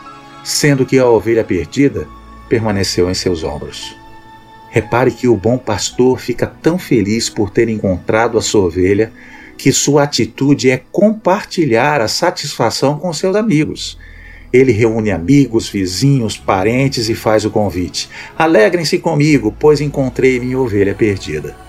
sendo 0.44 0.84
que 0.84 0.98
a 0.98 1.06
ovelha 1.06 1.44
perdida 1.44 2.08
permaneceu 2.50 3.08
em 3.08 3.14
seus 3.14 3.44
ombros. 3.44 3.96
Repare 4.72 5.12
que 5.12 5.28
o 5.28 5.38
bom 5.38 5.60
pastor 5.60 6.20
fica 6.20 6.48
tão 6.48 6.80
feliz 6.80 7.30
por 7.30 7.52
ter 7.52 7.70
encontrado 7.70 8.36
a 8.40 8.42
sua 8.42 8.66
ovelha 8.66 9.14
que 9.56 9.72
sua 9.72 10.02
atitude 10.04 10.72
é 10.72 10.82
compartilhar 10.92 12.02
a 12.02 12.08
satisfação 12.08 12.98
com 12.98 13.14
seus 13.14 13.36
amigos. 13.36 13.96
Ele 14.52 14.72
reúne 14.72 15.12
amigos, 15.12 15.70
vizinhos, 15.70 16.36
parentes 16.36 17.10
e 17.10 17.16
faz 17.16 17.46
o 17.46 17.52
convite: 17.52 18.10
Alegrem-se 18.36 18.98
comigo, 18.98 19.56
pois 19.60 19.82
encontrei 19.82 20.40
minha 20.40 20.58
ovelha 20.58 20.96
perdida. 20.96 21.67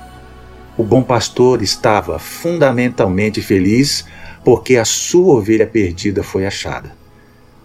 O 0.79 0.85
bom 0.85 1.03
pastor 1.03 1.61
estava 1.61 2.21
fundamentalmente 2.21 3.43
feliz 3.43 4.05
porque 4.45 4.77
a 4.77 4.85
sua 4.85 5.35
ovelha 5.35 5.67
perdida 5.67 6.23
foi 6.23 6.47
achada. 6.47 6.93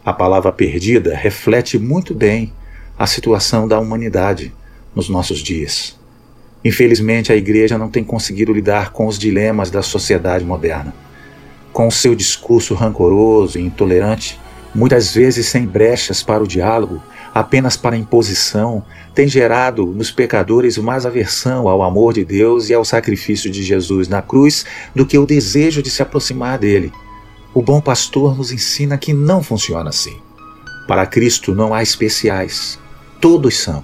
A 0.04 0.12
palavra 0.12 0.52
perdida 0.52 1.16
reflete 1.16 1.78
muito 1.78 2.16
bem 2.16 2.52
a 2.98 3.06
situação 3.06 3.68
da 3.68 3.80
humanidade 3.80 4.52
nos 4.96 5.10
nossos 5.10 5.44
dias. 5.44 5.96
Infelizmente, 6.66 7.32
a 7.32 7.36
igreja 7.36 7.78
não 7.78 7.88
tem 7.88 8.04
conseguido 8.04 8.52
lidar 8.52 8.92
com 8.92 9.06
os 9.06 9.20
dilemas 9.20 9.70
da 9.70 9.84
sociedade 9.84 10.44
moderna. 10.44 10.92
Com 11.72 11.92
seu 11.92 12.16
discurso 12.16 12.74
rancoroso 12.74 13.60
e 13.60 13.62
intolerante, 13.62 14.40
muitas 14.74 15.14
vezes 15.14 15.46
sem 15.46 15.68
brechas 15.68 16.24
para 16.24 16.44
o 16.44 16.48
diálogo, 16.48 17.00
apenas 17.34 17.76
para 17.76 17.98
imposição, 17.98 18.86
tem 19.16 19.28
gerado 19.28 19.86
nos 19.86 20.12
pecadores 20.12 20.78
mais 20.78 21.06
aversão 21.06 21.68
ao 21.68 21.82
amor 21.82 22.14
de 22.14 22.24
Deus 22.24 22.70
e 22.70 22.74
ao 22.74 22.86
sacrifício 22.86 23.50
de 23.50 23.64
Jesus 23.64 24.08
na 24.08 24.22
cruz 24.22 24.66
do 24.96 25.06
que 25.06 25.18
o 25.18 25.26
desejo 25.26 25.82
de 25.82 25.90
se 25.90 26.02
aproximar 26.02 26.60
dele. 26.60 26.92
O 27.54 27.62
bom 27.62 27.82
pastor 27.82 28.38
nos 28.38 28.52
ensina 28.52 28.98
que 28.98 29.14
não 29.14 29.42
funciona 29.42 29.90
assim. 29.90 30.18
Para 30.88 31.06
Cristo 31.06 31.56
não 31.56 31.74
há 31.74 31.82
especiais. 31.82 32.80
Todos 33.20 33.58
são. 33.58 33.84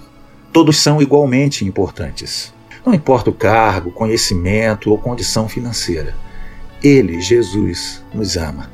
Todos 0.52 0.78
são 0.78 1.02
igualmente 1.02 1.64
importantes. 1.66 2.54
Não 2.86 2.94
importa 2.94 3.30
o 3.30 3.34
cargo, 3.34 3.92
conhecimento 3.92 4.92
ou 4.92 4.98
condição 4.98 5.48
financeira. 5.48 6.16
Ele, 6.84 7.22
Jesus, 7.22 8.04
nos 8.14 8.38
ama. 8.38 8.72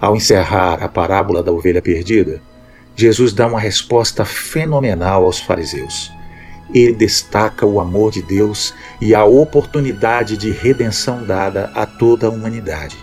Ao 0.00 0.14
encerrar 0.14 0.82
a 0.82 0.88
parábola 0.88 1.42
da 1.42 1.50
ovelha 1.50 1.82
perdida, 1.82 2.40
Jesus 2.98 3.32
dá 3.32 3.46
uma 3.46 3.60
resposta 3.60 4.24
fenomenal 4.24 5.24
aos 5.24 5.38
fariseus. 5.38 6.10
Ele 6.74 6.96
destaca 6.96 7.64
o 7.64 7.78
amor 7.78 8.10
de 8.10 8.20
Deus 8.20 8.74
e 9.00 9.14
a 9.14 9.24
oportunidade 9.24 10.36
de 10.36 10.50
redenção 10.50 11.24
dada 11.24 11.70
a 11.76 11.86
toda 11.86 12.26
a 12.26 12.30
humanidade. 12.30 12.96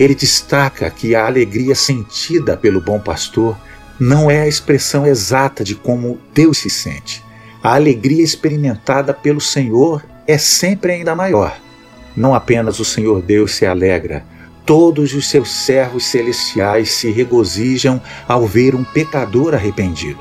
Ele 0.00 0.14
destaca 0.14 0.88
que 0.88 1.14
a 1.14 1.26
alegria 1.26 1.74
sentida 1.74 2.56
pelo 2.56 2.80
bom 2.80 2.98
pastor 2.98 3.54
não 4.00 4.30
é 4.30 4.40
a 4.40 4.48
expressão 4.48 5.06
exata 5.06 5.62
de 5.62 5.74
como 5.74 6.18
Deus 6.32 6.56
se 6.56 6.70
sente. 6.70 7.22
A 7.62 7.74
alegria 7.74 8.24
experimentada 8.24 9.12
pelo 9.12 9.42
Senhor 9.42 10.02
é 10.26 10.38
sempre 10.38 10.92
ainda 10.92 11.14
maior. 11.14 11.54
Não 12.16 12.34
apenas 12.34 12.80
o 12.80 12.84
Senhor 12.84 13.20
Deus 13.20 13.54
se 13.56 13.66
alegra, 13.66 14.24
Todos 14.64 15.12
os 15.12 15.28
seus 15.28 15.50
servos 15.50 16.04
celestiais 16.04 16.92
se 16.92 17.10
regozijam 17.10 18.00
ao 18.28 18.46
ver 18.46 18.74
um 18.74 18.84
pecador 18.84 19.54
arrependido. 19.54 20.20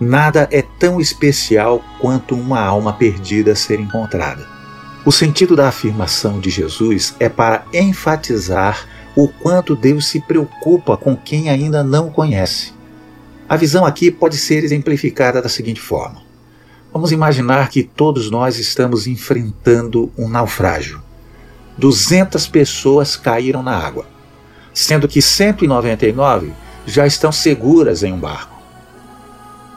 Nada 0.00 0.48
é 0.50 0.62
tão 0.62 1.00
especial 1.00 1.84
quanto 2.00 2.34
uma 2.34 2.60
alma 2.60 2.92
perdida 2.92 3.54
ser 3.54 3.78
encontrada. 3.78 4.46
O 5.04 5.12
sentido 5.12 5.54
da 5.54 5.68
afirmação 5.68 6.40
de 6.40 6.48
Jesus 6.48 7.14
é 7.20 7.28
para 7.28 7.66
enfatizar 7.72 8.88
o 9.14 9.28
quanto 9.28 9.76
Deus 9.76 10.06
se 10.06 10.18
preocupa 10.18 10.96
com 10.96 11.14
quem 11.14 11.50
ainda 11.50 11.84
não 11.84 12.08
o 12.08 12.10
conhece. 12.10 12.72
A 13.46 13.56
visão 13.56 13.84
aqui 13.84 14.10
pode 14.10 14.38
ser 14.38 14.64
exemplificada 14.64 15.42
da 15.42 15.48
seguinte 15.48 15.80
forma: 15.80 16.22
Vamos 16.90 17.12
imaginar 17.12 17.68
que 17.68 17.82
todos 17.82 18.30
nós 18.30 18.58
estamos 18.58 19.06
enfrentando 19.06 20.10
um 20.16 20.28
naufrágio. 20.28 21.03
200 21.76 22.46
pessoas 22.46 23.16
caíram 23.16 23.62
na 23.62 23.76
água, 23.76 24.06
sendo 24.72 25.08
que 25.08 25.20
199 25.20 26.52
já 26.86 27.06
estão 27.06 27.32
seguras 27.32 28.02
em 28.02 28.12
um 28.12 28.18
barco. 28.18 28.54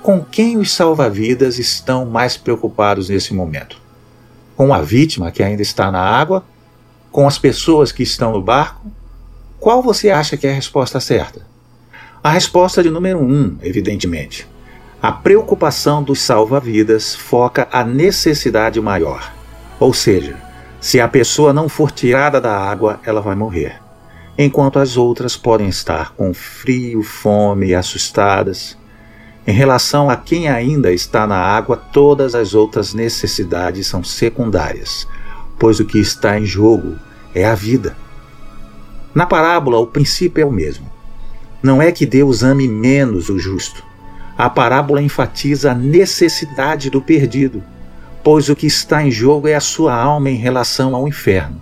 Com 0.01 0.23
quem 0.23 0.57
os 0.57 0.73
salva-vidas 0.73 1.59
estão 1.59 2.05
mais 2.05 2.37
preocupados 2.37 3.09
nesse 3.09 3.33
momento? 3.33 3.77
Com 4.55 4.73
a 4.73 4.81
vítima 4.81 5.31
que 5.31 5.43
ainda 5.43 5.61
está 5.61 5.91
na 5.91 6.01
água? 6.01 6.45
Com 7.11 7.27
as 7.27 7.37
pessoas 7.37 7.91
que 7.91 8.03
estão 8.03 8.31
no 8.31 8.41
barco? 8.41 8.91
Qual 9.59 9.81
você 9.81 10.09
acha 10.09 10.37
que 10.37 10.47
é 10.47 10.51
a 10.51 10.55
resposta 10.55 10.99
certa? 10.99 11.45
A 12.23 12.29
resposta 12.29 12.81
de 12.81 12.89
número 12.89 13.19
um, 13.19 13.57
evidentemente. 13.61 14.47
A 15.01 15.11
preocupação 15.11 16.01
dos 16.01 16.19
salva-vidas 16.21 17.15
foca 17.15 17.67
a 17.71 17.83
necessidade 17.83 18.81
maior, 18.81 19.33
ou 19.79 19.93
seja, 19.93 20.35
se 20.79 20.99
a 20.99 21.07
pessoa 21.07 21.51
não 21.51 21.67
for 21.67 21.91
tirada 21.91 22.39
da 22.39 22.55
água, 22.55 22.99
ela 23.03 23.19
vai 23.19 23.35
morrer. 23.35 23.81
Enquanto 24.37 24.77
as 24.77 24.95
outras 24.95 25.35
podem 25.35 25.67
estar 25.67 26.13
com 26.13 26.33
frio, 26.33 27.01
fome 27.01 27.67
e 27.67 27.75
assustadas. 27.75 28.77
Em 29.47 29.51
relação 29.51 30.09
a 30.09 30.15
quem 30.15 30.47
ainda 30.47 30.91
está 30.91 31.25
na 31.25 31.37
água, 31.37 31.75
todas 31.75 32.35
as 32.35 32.53
outras 32.53 32.93
necessidades 32.93 33.87
são 33.87 34.03
secundárias, 34.03 35.07
pois 35.57 35.79
o 35.79 35.85
que 35.85 35.97
está 35.97 36.39
em 36.39 36.45
jogo 36.45 36.95
é 37.33 37.45
a 37.45 37.55
vida. 37.55 37.97
Na 39.15 39.25
parábola, 39.25 39.79
o 39.79 39.87
princípio 39.87 40.41
é 40.43 40.45
o 40.45 40.51
mesmo. 40.51 40.85
Não 41.63 41.81
é 41.81 41.91
que 41.91 42.05
Deus 42.05 42.43
ame 42.43 42.67
menos 42.67 43.29
o 43.29 43.39
justo. 43.39 43.83
A 44.37 44.47
parábola 44.47 45.01
enfatiza 45.01 45.71
a 45.71 45.75
necessidade 45.75 46.91
do 46.91 47.01
perdido 47.01 47.63
pois 48.29 48.49
o 48.49 48.57
que 48.57 48.67
está 48.67 49.01
em 49.01 49.09
jogo 49.09 49.47
é 49.47 49.55
a 49.55 49.61
sua 49.61 49.95
alma 49.95 50.29
em 50.29 50.35
relação 50.35 50.93
ao 50.93 51.07
inferno. 51.07 51.61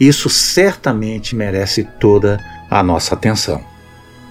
Isso 0.00 0.28
certamente 0.28 1.36
merece 1.36 1.84
toda 2.00 2.44
a 2.68 2.82
nossa 2.82 3.14
atenção. 3.14 3.62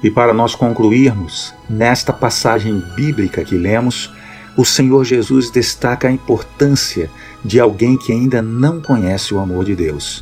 E 0.04 0.12
para 0.12 0.34
nós 0.34 0.54
concluirmos, 0.56 1.54
nesta 1.70 2.12
passagem 2.12 2.84
bíblica 2.98 3.46
que 3.46 3.56
lemos, 3.56 4.14
o 4.58 4.66
Senhor 4.66 5.06
Jesus 5.06 5.50
destaca 5.50 6.10
a 6.10 6.12
importância 6.12 7.10
de 7.46 7.62
alguém 7.62 7.98
que 7.98 8.12
ainda 8.12 8.42
não 8.42 8.82
conhece 8.82 9.34
o 9.34 9.40
amor 9.40 9.64
de 9.64 9.74
Deus. 9.74 10.22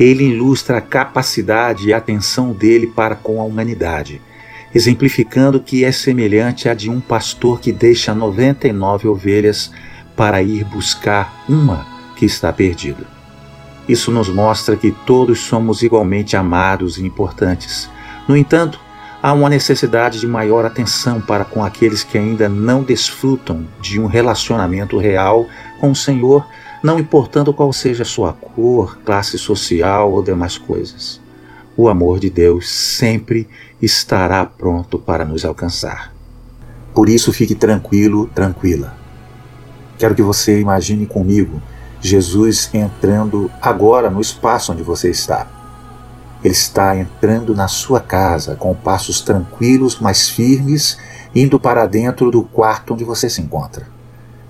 Ele 0.00 0.24
ilustra 0.24 0.78
a 0.78 0.80
capacidade 0.80 1.88
e 1.88 1.92
atenção 1.92 2.54
dele 2.54 2.86
para 2.86 3.14
com 3.14 3.38
a 3.38 3.44
humanidade, 3.44 4.18
exemplificando 4.74 5.60
que 5.60 5.84
é 5.84 5.92
semelhante 5.92 6.70
à 6.70 6.74
de 6.74 6.88
um 6.88 7.02
pastor 7.02 7.60
que 7.60 7.70
deixa 7.70 8.14
99 8.14 9.08
ovelhas 9.08 9.70
para 10.16 10.42
ir 10.42 10.64
buscar 10.64 11.44
uma 11.48 11.86
que 12.16 12.24
está 12.24 12.52
perdida. 12.52 13.06
Isso 13.88 14.10
nos 14.10 14.28
mostra 14.28 14.76
que 14.76 14.90
todos 14.90 15.40
somos 15.40 15.82
igualmente 15.82 16.36
amados 16.36 16.98
e 16.98 17.04
importantes. 17.04 17.88
No 18.26 18.36
entanto, 18.36 18.80
há 19.22 19.32
uma 19.32 19.48
necessidade 19.48 20.18
de 20.18 20.26
maior 20.26 20.64
atenção 20.64 21.20
para 21.20 21.44
com 21.44 21.64
aqueles 21.64 22.02
que 22.02 22.18
ainda 22.18 22.48
não 22.48 22.82
desfrutam 22.82 23.66
de 23.80 24.00
um 24.00 24.06
relacionamento 24.06 24.98
real 24.98 25.46
com 25.78 25.92
o 25.92 25.96
Senhor, 25.96 26.44
não 26.82 26.98
importando 26.98 27.52
qual 27.52 27.72
seja 27.72 28.04
sua 28.04 28.32
cor, 28.32 28.98
classe 29.04 29.38
social 29.38 30.10
ou 30.10 30.22
demais 30.22 30.58
coisas. 30.58 31.20
O 31.76 31.88
amor 31.88 32.18
de 32.18 32.30
Deus 32.30 32.68
sempre 32.68 33.46
estará 33.80 34.44
pronto 34.46 34.98
para 34.98 35.24
nos 35.24 35.44
alcançar. 35.44 36.12
Por 36.94 37.08
isso, 37.08 37.32
fique 37.32 37.54
tranquilo, 37.54 38.28
tranquila. 38.34 39.05
Quero 39.98 40.14
que 40.14 40.22
você 40.22 40.60
imagine 40.60 41.06
comigo 41.06 41.60
Jesus 42.00 42.70
entrando 42.72 43.50
agora 43.60 44.10
no 44.10 44.20
espaço 44.20 44.72
onde 44.72 44.82
você 44.82 45.10
está. 45.10 45.46
Ele 46.44 46.52
está 46.52 46.96
entrando 46.96 47.54
na 47.54 47.66
sua 47.66 48.00
casa 48.00 48.54
com 48.54 48.74
passos 48.74 49.20
tranquilos, 49.20 49.98
mas 49.98 50.28
firmes, 50.28 50.98
indo 51.34 51.58
para 51.58 51.86
dentro 51.86 52.30
do 52.30 52.42
quarto 52.42 52.94
onde 52.94 53.04
você 53.04 53.28
se 53.28 53.40
encontra. 53.40 53.88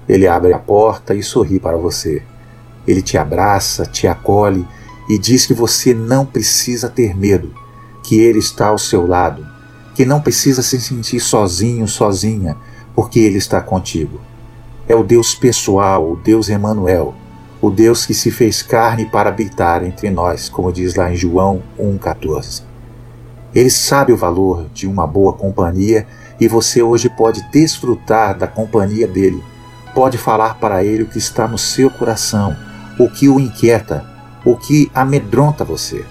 Ele 0.09 0.26
abre 0.26 0.53
a 0.53 0.59
porta 0.59 1.15
e 1.15 1.23
sorri 1.23 1.59
para 1.59 1.76
você. 1.76 2.23
Ele 2.87 3.00
te 3.00 3.17
abraça, 3.17 3.87
te 3.87 4.07
acolhe 4.07 4.67
e 5.09 5.19
diz 5.19 5.47
que 5.47 5.55
você 5.55 5.95
não 5.95 6.26
precisa 6.26 6.88
ter 6.88 7.17
medo, 7.17 7.55
que 8.03 8.19
ele 8.19 8.38
está 8.38 8.69
ao 8.69 8.79
seu 8.79 9.07
lado, 9.07 9.47
que 9.95 10.05
não 10.05 10.21
precisa 10.21 10.62
se 10.62 10.81
sentir 10.81 11.21
sozinho, 11.21 11.87
sozinha, 11.87 12.57
porque 12.95 13.21
ele 13.21 13.38
está 13.38 13.61
contigo. 13.61 14.21
É 14.88 14.95
o 14.95 15.02
Deus 15.02 15.35
pessoal, 15.35 16.12
o 16.12 16.16
Deus 16.16 16.49
Emanuel 16.49 17.14
o 17.61 17.71
Deus 17.71 18.05
que 18.05 18.14
se 18.14 18.31
fez 18.31 18.62
carne 18.62 19.07
para 19.07 19.31
habitar 19.31 19.83
entre 19.83 20.11
nós, 20.11 20.49
como 20.49 20.73
diz 20.73 20.95
lá 20.95 21.11
em 21.11 21.16
João 21.16 21.62
1,14. 21.78 22.62
Ele 23.55 23.71
sabe 23.71 24.12
o 24.12 24.16
valor 24.16 24.66
de 24.73 24.87
uma 24.87 25.07
boa 25.07 25.33
companhia 25.33 26.07
e 26.38 26.47
você 26.47 26.83
hoje 26.83 27.09
pode 27.09 27.43
desfrutar 27.50 28.37
da 28.37 28.47
companhia 28.47 29.07
dele. 29.07 29.43
Pode 29.95 30.19
falar 30.19 30.57
para 30.57 30.85
ele 30.85 31.05
o 31.05 31.07
que 31.07 31.16
está 31.16 31.49
no 31.49 31.57
seu 31.57 31.90
coração, 31.90 32.55
o 32.99 33.09
que 33.09 33.28
o 33.28 33.40
inquieta, 33.40 34.05
o 34.45 34.55
que 34.55 34.90
amedronta 34.95 35.64
você. 35.64 36.05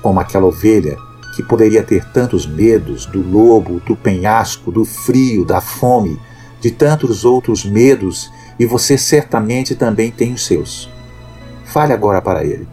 Como 0.00 0.20
aquela 0.20 0.46
ovelha 0.46 0.96
que 1.34 1.42
poderia 1.42 1.82
ter 1.82 2.04
tantos 2.12 2.46
medos 2.46 3.04
do 3.04 3.20
lobo, 3.20 3.80
do 3.80 3.96
penhasco, 3.96 4.70
do 4.70 4.84
frio, 4.84 5.44
da 5.44 5.60
fome, 5.60 6.18
de 6.60 6.70
tantos 6.70 7.24
outros 7.24 7.64
medos 7.64 8.30
e 8.58 8.66
você 8.66 8.98
certamente 8.98 9.74
também 9.74 10.10
tem 10.10 10.32
os 10.32 10.44
seus. 10.44 10.90
Fale 11.64 11.92
agora 11.92 12.20
para 12.20 12.44
ele. 12.44 12.66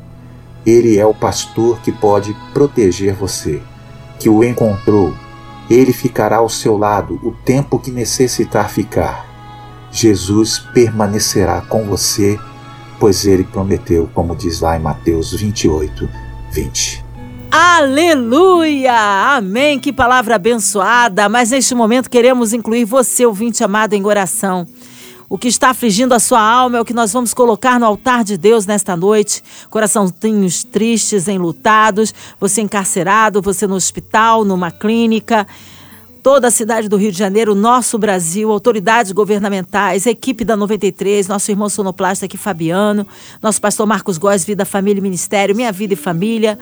Ele 0.65 0.97
é 0.97 1.05
o 1.05 1.13
pastor 1.13 1.79
que 1.81 1.91
pode 1.91 2.35
proteger 2.53 3.13
você, 3.13 3.61
que 4.19 4.29
o 4.29 4.43
encontrou. 4.43 5.13
Ele 5.69 5.93
ficará 5.93 6.37
ao 6.37 6.49
seu 6.49 6.77
lado 6.77 7.19
o 7.23 7.31
tempo 7.31 7.79
que 7.79 7.91
necessitar 7.91 8.69
ficar. 8.69 9.25
Jesus 9.91 10.59
permanecerá 10.73 11.61
com 11.61 11.83
você, 11.85 12.39
pois 12.99 13.25
ele 13.25 13.43
prometeu, 13.43 14.09
como 14.13 14.35
diz 14.35 14.59
lá 14.59 14.75
em 14.75 14.81
Mateus 14.81 15.33
28, 15.33 16.09
20. 16.51 17.04
Aleluia! 17.57 19.37
Amém! 19.37 19.79
Que 19.79 19.93
palavra 19.93 20.35
abençoada! 20.35 21.29
Mas 21.29 21.51
neste 21.51 21.73
momento 21.73 22.09
queremos 22.09 22.51
incluir 22.51 22.83
você, 22.83 23.25
ouvinte 23.25 23.63
amado, 23.63 23.93
em 23.93 24.05
oração. 24.05 24.67
O 25.29 25.37
que 25.37 25.47
está 25.47 25.69
afligindo 25.69 26.13
a 26.13 26.19
sua 26.19 26.41
alma 26.41 26.77
é 26.77 26.81
o 26.81 26.85
que 26.85 26.93
nós 26.93 27.13
vamos 27.13 27.33
colocar 27.33 27.79
no 27.79 27.85
altar 27.85 28.25
de 28.25 28.37
Deus 28.37 28.65
nesta 28.65 28.97
noite. 28.97 29.41
Coraçãozinhos 29.69 30.65
tristes, 30.65 31.29
enlutados, 31.29 32.13
você 32.37 32.59
encarcerado, 32.59 33.41
você 33.41 33.65
no 33.65 33.75
hospital, 33.75 34.43
numa 34.43 34.69
clínica. 34.69 35.47
Toda 36.21 36.49
a 36.49 36.51
cidade 36.51 36.89
do 36.89 36.97
Rio 36.97 37.13
de 37.13 37.17
Janeiro, 37.17 37.55
nosso 37.55 37.97
Brasil, 37.97 38.51
autoridades 38.51 39.13
governamentais, 39.13 40.05
equipe 40.05 40.43
da 40.43 40.57
93, 40.57 41.29
nosso 41.29 41.49
irmão 41.51 41.69
sonoplasta 41.69 42.25
aqui, 42.25 42.35
Fabiano, 42.37 43.07
nosso 43.41 43.61
pastor 43.61 43.87
Marcos 43.87 44.17
Góes, 44.17 44.43
Vida, 44.43 44.65
Família 44.65 44.99
e 44.99 45.01
Ministério, 45.03 45.55
Minha 45.55 45.71
Vida 45.71 45.93
e 45.93 45.97
Família. 45.97 46.59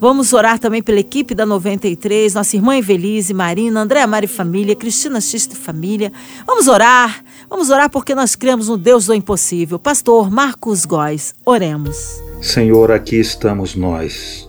Vamos 0.00 0.32
orar 0.32 0.58
também 0.58 0.82
pela 0.82 0.98
equipe 0.98 1.34
da 1.34 1.44
93, 1.44 2.32
nossa 2.32 2.56
irmã 2.56 2.74
Evelise, 2.74 3.34
Marina, 3.34 3.82
Andréa 3.82 4.06
Mari 4.06 4.26
Família, 4.26 4.74
Cristina 4.74 5.20
Xista 5.20 5.54
Família. 5.54 6.10
Vamos 6.46 6.68
orar, 6.68 7.22
vamos 7.50 7.68
orar 7.68 7.90
porque 7.90 8.14
nós 8.14 8.34
cremos 8.34 8.68
no 8.68 8.78
Deus 8.78 9.04
do 9.04 9.14
impossível. 9.14 9.78
Pastor 9.78 10.30
Marcos 10.30 10.86
Góes, 10.86 11.34
oremos. 11.44 12.18
Senhor, 12.40 12.90
aqui 12.90 13.16
estamos 13.16 13.76
nós, 13.76 14.48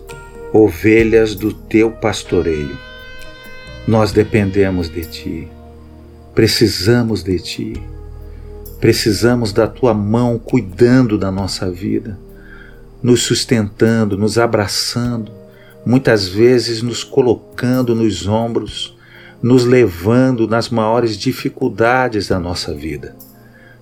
ovelhas 0.54 1.34
do 1.34 1.52
teu 1.52 1.90
pastoreio. 1.90 2.74
Nós 3.86 4.10
dependemos 4.10 4.88
de 4.88 5.04
ti, 5.04 5.48
precisamos 6.34 7.22
de 7.22 7.38
ti, 7.38 7.82
precisamos 8.80 9.52
da 9.52 9.66
tua 9.66 9.92
mão 9.92 10.38
cuidando 10.38 11.18
da 11.18 11.30
nossa 11.30 11.70
vida, 11.70 12.18
nos 13.02 13.20
sustentando, 13.20 14.16
nos 14.16 14.38
abraçando 14.38 15.41
muitas 15.84 16.28
vezes 16.28 16.82
nos 16.82 17.02
colocando 17.02 17.94
nos 17.94 18.26
ombros, 18.26 18.96
nos 19.42 19.64
levando 19.64 20.46
nas 20.46 20.68
maiores 20.68 21.16
dificuldades 21.16 22.28
da 22.28 22.38
nossa 22.38 22.72
vida. 22.72 23.16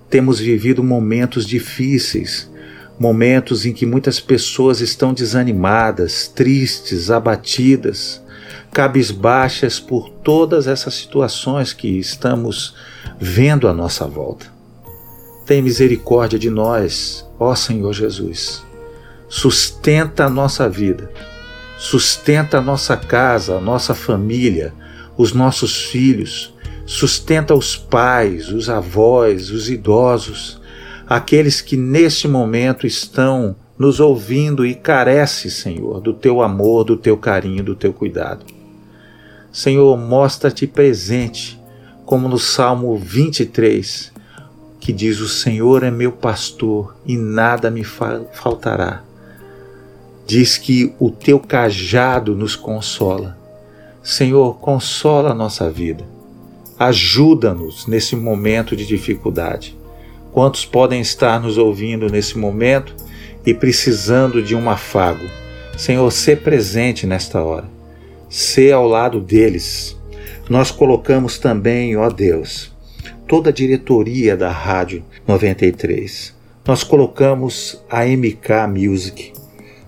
Temos 0.09 0.39
vivido 0.39 0.83
momentos 0.83 1.45
difíceis, 1.45 2.49
momentos 2.99 3.65
em 3.65 3.73
que 3.73 3.85
muitas 3.85 4.19
pessoas 4.19 4.81
estão 4.81 5.13
desanimadas, 5.13 6.27
tristes, 6.27 7.09
abatidas, 7.09 8.21
cabisbaixas 8.71 9.79
por 9.79 10.09
todas 10.09 10.67
essas 10.67 10.95
situações 10.95 11.73
que 11.73 11.99
estamos 11.99 12.75
vendo 13.19 13.67
à 13.67 13.73
nossa 13.73 14.05
volta. 14.07 14.47
Tem 15.45 15.61
misericórdia 15.61 16.39
de 16.39 16.49
nós, 16.49 17.25
ó 17.39 17.53
Senhor 17.55 17.93
Jesus. 17.93 18.63
Sustenta 19.27 20.25
a 20.25 20.29
nossa 20.29 20.67
vida 20.67 21.09
sustenta 21.81 22.59
a 22.59 22.61
nossa 22.61 22.95
casa, 22.95 23.57
a 23.57 23.59
nossa 23.59 23.95
família, 23.95 24.71
os 25.17 25.33
nossos 25.33 25.85
filhos, 25.85 26.53
sustenta 26.85 27.55
os 27.55 27.75
pais, 27.75 28.49
os 28.49 28.69
avós, 28.69 29.49
os 29.49 29.67
idosos, 29.67 30.61
aqueles 31.09 31.59
que 31.59 31.75
neste 31.75 32.27
momento 32.27 32.85
estão 32.85 33.55
nos 33.79 33.99
ouvindo 33.99 34.63
e 34.63 34.75
carece, 34.75 35.49
Senhor, 35.49 35.99
do 35.99 36.13
teu 36.13 36.43
amor, 36.43 36.83
do 36.83 36.95
teu 36.95 37.17
carinho, 37.17 37.63
do 37.63 37.75
teu 37.75 37.91
cuidado. 37.91 38.45
Senhor, 39.51 39.97
mostra-te 39.97 40.67
presente, 40.67 41.59
como 42.05 42.29
no 42.29 42.37
Salmo 42.37 42.95
23, 42.95 44.13
que 44.79 44.93
diz: 44.93 45.19
O 45.19 45.27
Senhor 45.27 45.81
é 45.81 45.89
meu 45.89 46.11
pastor 46.11 46.95
e 47.07 47.17
nada 47.17 47.71
me 47.71 47.83
faltará 47.83 49.01
diz 50.25 50.57
que 50.57 50.93
o 50.99 51.09
teu 51.09 51.39
cajado 51.39 52.35
nos 52.35 52.55
consola. 52.55 53.37
Senhor, 54.03 54.57
consola 54.59 55.31
a 55.31 55.35
nossa 55.35 55.69
vida. 55.69 56.03
Ajuda-nos 56.79 57.85
nesse 57.85 58.15
momento 58.15 58.75
de 58.75 58.85
dificuldade. 58.85 59.77
Quantos 60.31 60.65
podem 60.65 61.01
estar 61.01 61.39
nos 61.39 61.57
ouvindo 61.57 62.09
nesse 62.09 62.37
momento 62.37 62.95
e 63.45 63.53
precisando 63.53 64.41
de 64.41 64.55
um 64.55 64.69
afago? 64.69 65.29
Senhor, 65.77 66.09
se 66.11 66.35
presente 66.35 67.05
nesta 67.05 67.43
hora. 67.43 67.69
Se 68.29 68.71
ao 68.71 68.87
lado 68.87 69.19
deles. 69.19 69.97
Nós 70.49 70.71
colocamos 70.71 71.37
também, 71.37 71.95
ó 71.95 72.09
Deus, 72.09 72.71
toda 73.27 73.49
a 73.49 73.53
diretoria 73.53 74.35
da 74.35 74.51
Rádio 74.51 75.03
93. 75.27 76.33
Nós 76.65 76.83
colocamos 76.83 77.81
a 77.89 78.05
MK 78.05 78.67
Music 78.67 79.33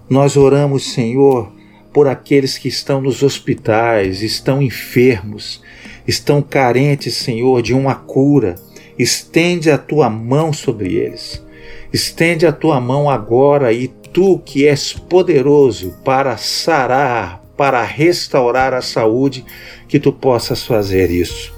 nós 0.09 0.35
oramos, 0.35 0.91
Senhor, 0.93 1.51
por 1.93 2.07
aqueles 2.07 2.57
que 2.57 2.67
estão 2.67 2.99
nos 2.99 3.23
hospitais, 3.23 4.21
estão 4.21 4.61
enfermos, 4.61 5.61
estão 6.07 6.41
carentes, 6.41 7.15
Senhor, 7.15 7.61
de 7.61 7.73
uma 7.73 7.95
cura. 7.95 8.55
Estende 8.97 9.71
a 9.71 9.77
tua 9.77 10.09
mão 10.09 10.51
sobre 10.51 10.95
eles. 10.95 11.43
Estende 11.91 12.45
a 12.45 12.51
tua 12.51 12.81
mão 12.81 13.09
agora 13.09 13.71
e 13.71 13.87
tu 13.87 14.39
que 14.39 14.67
és 14.67 14.93
poderoso 14.93 15.95
para 16.03 16.37
sarar, 16.37 17.41
para 17.55 17.83
restaurar 17.83 18.73
a 18.73 18.81
saúde, 18.81 19.45
que 19.87 19.99
tu 19.99 20.11
possas 20.11 20.63
fazer 20.63 21.09
isso. 21.09 21.53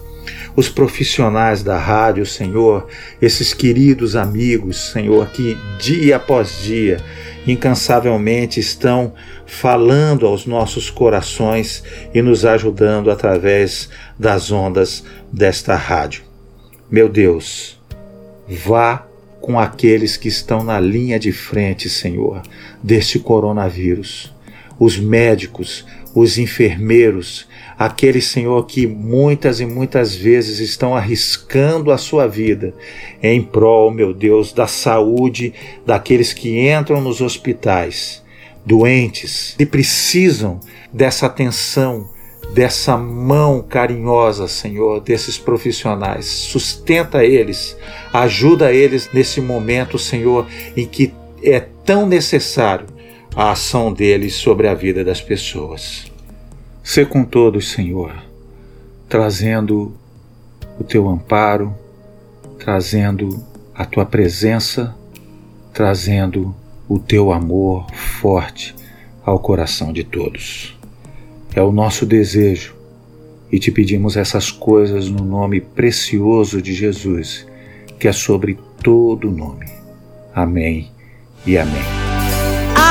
Os 0.55 0.69
profissionais 0.69 1.63
da 1.63 1.77
rádio, 1.77 2.25
Senhor, 2.25 2.87
esses 3.21 3.53
queridos 3.53 4.15
amigos, 4.15 4.91
Senhor, 4.91 5.27
que 5.27 5.57
dia 5.79 6.15
após 6.15 6.61
dia 6.63 6.97
incansavelmente 7.47 8.59
estão 8.59 9.13
falando 9.45 10.25
aos 10.25 10.45
nossos 10.45 10.89
corações 10.89 11.83
e 12.13 12.21
nos 12.21 12.45
ajudando 12.45 13.11
através 13.11 13.89
das 14.17 14.51
ondas 14.51 15.03
desta 15.31 15.75
rádio. 15.75 16.23
Meu 16.89 17.09
Deus, 17.09 17.79
vá 18.47 19.05
com 19.41 19.59
aqueles 19.59 20.17
que 20.17 20.27
estão 20.27 20.63
na 20.63 20.79
linha 20.79 21.19
de 21.19 21.31
frente, 21.31 21.89
Senhor, 21.89 22.41
deste 22.81 23.19
coronavírus. 23.19 24.33
Os 24.79 24.97
médicos, 24.97 25.85
os 26.15 26.37
enfermeiros, 26.37 27.47
aqueles, 27.77 28.25
Senhor, 28.25 28.65
que 28.65 28.87
muitas 28.87 29.59
e 29.59 29.65
muitas 29.65 30.15
vezes 30.15 30.59
estão 30.59 30.95
arriscando 30.95 31.91
a 31.91 31.97
sua 31.97 32.27
vida 32.27 32.73
em 33.21 33.41
prol, 33.41 33.91
meu 33.91 34.13
Deus, 34.13 34.53
da 34.53 34.67
saúde 34.67 35.53
daqueles 35.85 36.33
que 36.33 36.69
entram 36.69 37.01
nos 37.01 37.21
hospitais, 37.21 38.23
doentes, 38.65 39.55
e 39.59 39.65
precisam 39.65 40.59
dessa 40.91 41.25
atenção, 41.25 42.09
dessa 42.53 42.95
mão 42.97 43.61
carinhosa, 43.61 44.47
Senhor, 44.47 45.01
desses 45.01 45.37
profissionais. 45.37 46.25
Sustenta 46.25 47.25
eles, 47.25 47.75
ajuda 48.13 48.71
eles 48.71 49.09
nesse 49.13 49.41
momento, 49.41 49.99
Senhor, 49.99 50.47
em 50.75 50.85
que 50.85 51.13
é 51.43 51.59
tão 51.59 52.07
necessário 52.07 52.87
a 53.35 53.51
ação 53.51 53.91
deles 53.91 54.35
sobre 54.35 54.67
a 54.67 54.73
vida 54.73 55.03
das 55.03 55.19
pessoas. 55.19 56.14
Sê 56.85 57.03
com 57.03 57.25
todos, 57.25 57.71
Senhor, 57.71 58.13
trazendo 59.09 59.91
o 60.79 60.83
teu 60.83 61.09
amparo, 61.09 61.73
trazendo 62.59 63.43
a 63.73 63.83
tua 63.83 64.05
presença, 64.05 64.95
trazendo 65.73 66.55
o 66.87 66.99
teu 66.99 67.33
amor 67.33 67.87
forte 67.91 68.75
ao 69.25 69.39
coração 69.39 69.91
de 69.91 70.03
todos. 70.03 70.77
É 71.55 71.61
o 71.61 71.71
nosso 71.71 72.05
desejo 72.05 72.75
e 73.51 73.57
te 73.57 73.71
pedimos 73.71 74.15
essas 74.15 74.51
coisas 74.51 75.09
no 75.09 75.25
nome 75.25 75.59
precioso 75.61 76.61
de 76.61 76.71
Jesus, 76.71 77.47
que 77.99 78.07
é 78.07 78.11
sobre 78.11 78.59
todo 78.83 79.31
nome. 79.31 79.65
Amém 80.35 80.91
e 81.47 81.57
amém. 81.57 82.04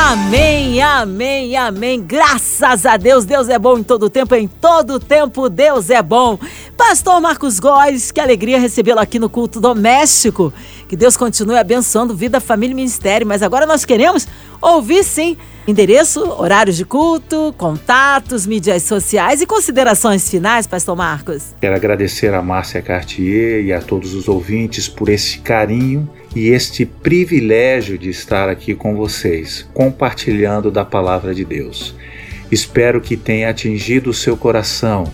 Amém, 0.07 0.83
amém, 0.83 1.57
amém. 1.57 2.03
Graças 2.03 2.85
a 2.85 2.99
Deus, 2.99 3.25
Deus 3.25 3.49
é 3.49 3.59
bom 3.59 3.79
em 3.79 3.83
todo 3.83 4.11
tempo, 4.11 4.35
em 4.35 4.47
todo 4.47 5.01
tempo 5.01 5.49
Deus 5.49 5.89
é 5.89 6.03
bom. 6.03 6.39
Pastor 6.77 7.23
Marcos 7.23 7.59
Góes, 7.59 8.13
que 8.13 8.21
alegria 8.21 8.61
recebê-lo 8.61 9.01
aqui 9.01 9.19
no 9.19 9.31
culto 9.31 9.63
doméstico. 9.63 10.53
Que 10.87 10.95
Deus 10.95 11.17
continue 11.17 11.57
abençoando 11.57 12.15
vida, 12.15 12.39
família 12.39 12.75
e 12.75 12.77
ministério. 12.77 13.27
Mas 13.27 13.43
agora 13.43 13.65
nós 13.65 13.87
queremos 13.87 14.29
ouvir 14.61 15.03
sim 15.05 15.39
endereço, 15.67 16.21
horários 16.21 16.77
de 16.77 16.85
culto, 16.85 17.55
contatos, 17.57 18.47
mídias 18.47 18.83
sociais 18.83 19.41
e 19.41 19.47
considerações 19.47 20.29
finais, 20.29 20.67
Pastor 20.67 20.95
Marcos. 20.95 21.55
Quero 21.63 21.75
agradecer 21.75 22.35
a 22.35 22.43
Márcia 22.43 22.83
Cartier 22.83 23.65
e 23.65 23.73
a 23.73 23.81
todos 23.81 24.13
os 24.13 24.29
ouvintes 24.29 24.87
por 24.87 25.09
esse 25.09 25.39
carinho 25.39 26.07
e 26.35 26.49
este 26.49 26.85
privilégio 26.85 27.97
de 27.97 28.11
estar 28.11 28.49
aqui 28.49 28.75
com 28.75 28.97
vocês, 28.97 29.69
compartilhando 29.73 30.71
da 30.71 30.85
palavra 30.85 31.35
de 31.35 31.45
Deus. 31.45 31.95
Espero 32.51 33.01
que 33.01 33.17
tenha 33.17 33.51
atingido 33.51 34.11
o 34.11 34.15
seu 34.15 34.37
coração 34.37 35.05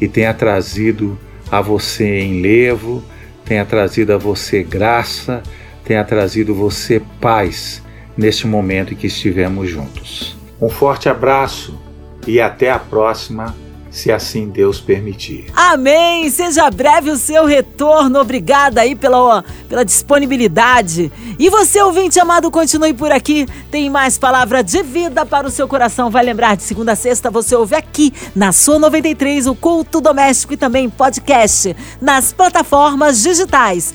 e 0.00 0.08
tenha 0.08 0.34
trazido 0.34 1.18
a 1.50 1.60
você 1.60 2.20
enlevo, 2.20 3.02
tenha 3.44 3.64
trazido 3.64 4.12
a 4.12 4.18
você 4.18 4.62
graça, 4.62 5.42
tenha 5.84 6.02
trazido 6.02 6.54
você 6.54 7.00
paz 7.20 7.82
neste 8.16 8.46
momento 8.46 8.92
em 8.92 8.96
que 8.96 9.06
estivemos 9.06 9.68
juntos. 9.68 10.36
Um 10.60 10.68
forte 10.68 11.08
abraço 11.08 11.78
e 12.26 12.40
até 12.40 12.70
a 12.70 12.78
próxima 12.78 13.54
se 13.94 14.10
assim 14.10 14.48
Deus 14.48 14.80
permitir. 14.80 15.46
Amém! 15.54 16.28
Seja 16.28 16.68
breve 16.68 17.10
o 17.10 17.16
seu 17.16 17.46
retorno. 17.46 18.18
Obrigada 18.18 18.80
aí 18.80 18.96
pela, 18.96 19.44
pela 19.68 19.84
disponibilidade. 19.84 21.12
E 21.38 21.48
você, 21.48 21.80
ouvinte 21.80 22.18
amado, 22.18 22.50
continue 22.50 22.92
por 22.92 23.12
aqui. 23.12 23.46
Tem 23.70 23.88
mais 23.88 24.18
palavra 24.18 24.64
de 24.64 24.82
vida 24.82 25.24
para 25.24 25.46
o 25.46 25.50
seu 25.50 25.68
coração. 25.68 26.10
Vai 26.10 26.24
lembrar, 26.24 26.56
de 26.56 26.64
segunda 26.64 26.92
a 26.92 26.96
sexta 26.96 27.30
você 27.30 27.54
ouve 27.54 27.76
aqui 27.76 28.12
na 28.34 28.50
sua 28.50 28.80
93 28.80 29.46
o 29.46 29.54
Culto 29.54 30.00
Doméstico 30.00 30.54
e 30.54 30.56
também 30.56 30.90
podcast 30.90 31.76
nas 32.00 32.32
plataformas 32.32 33.22
digitais. 33.22 33.94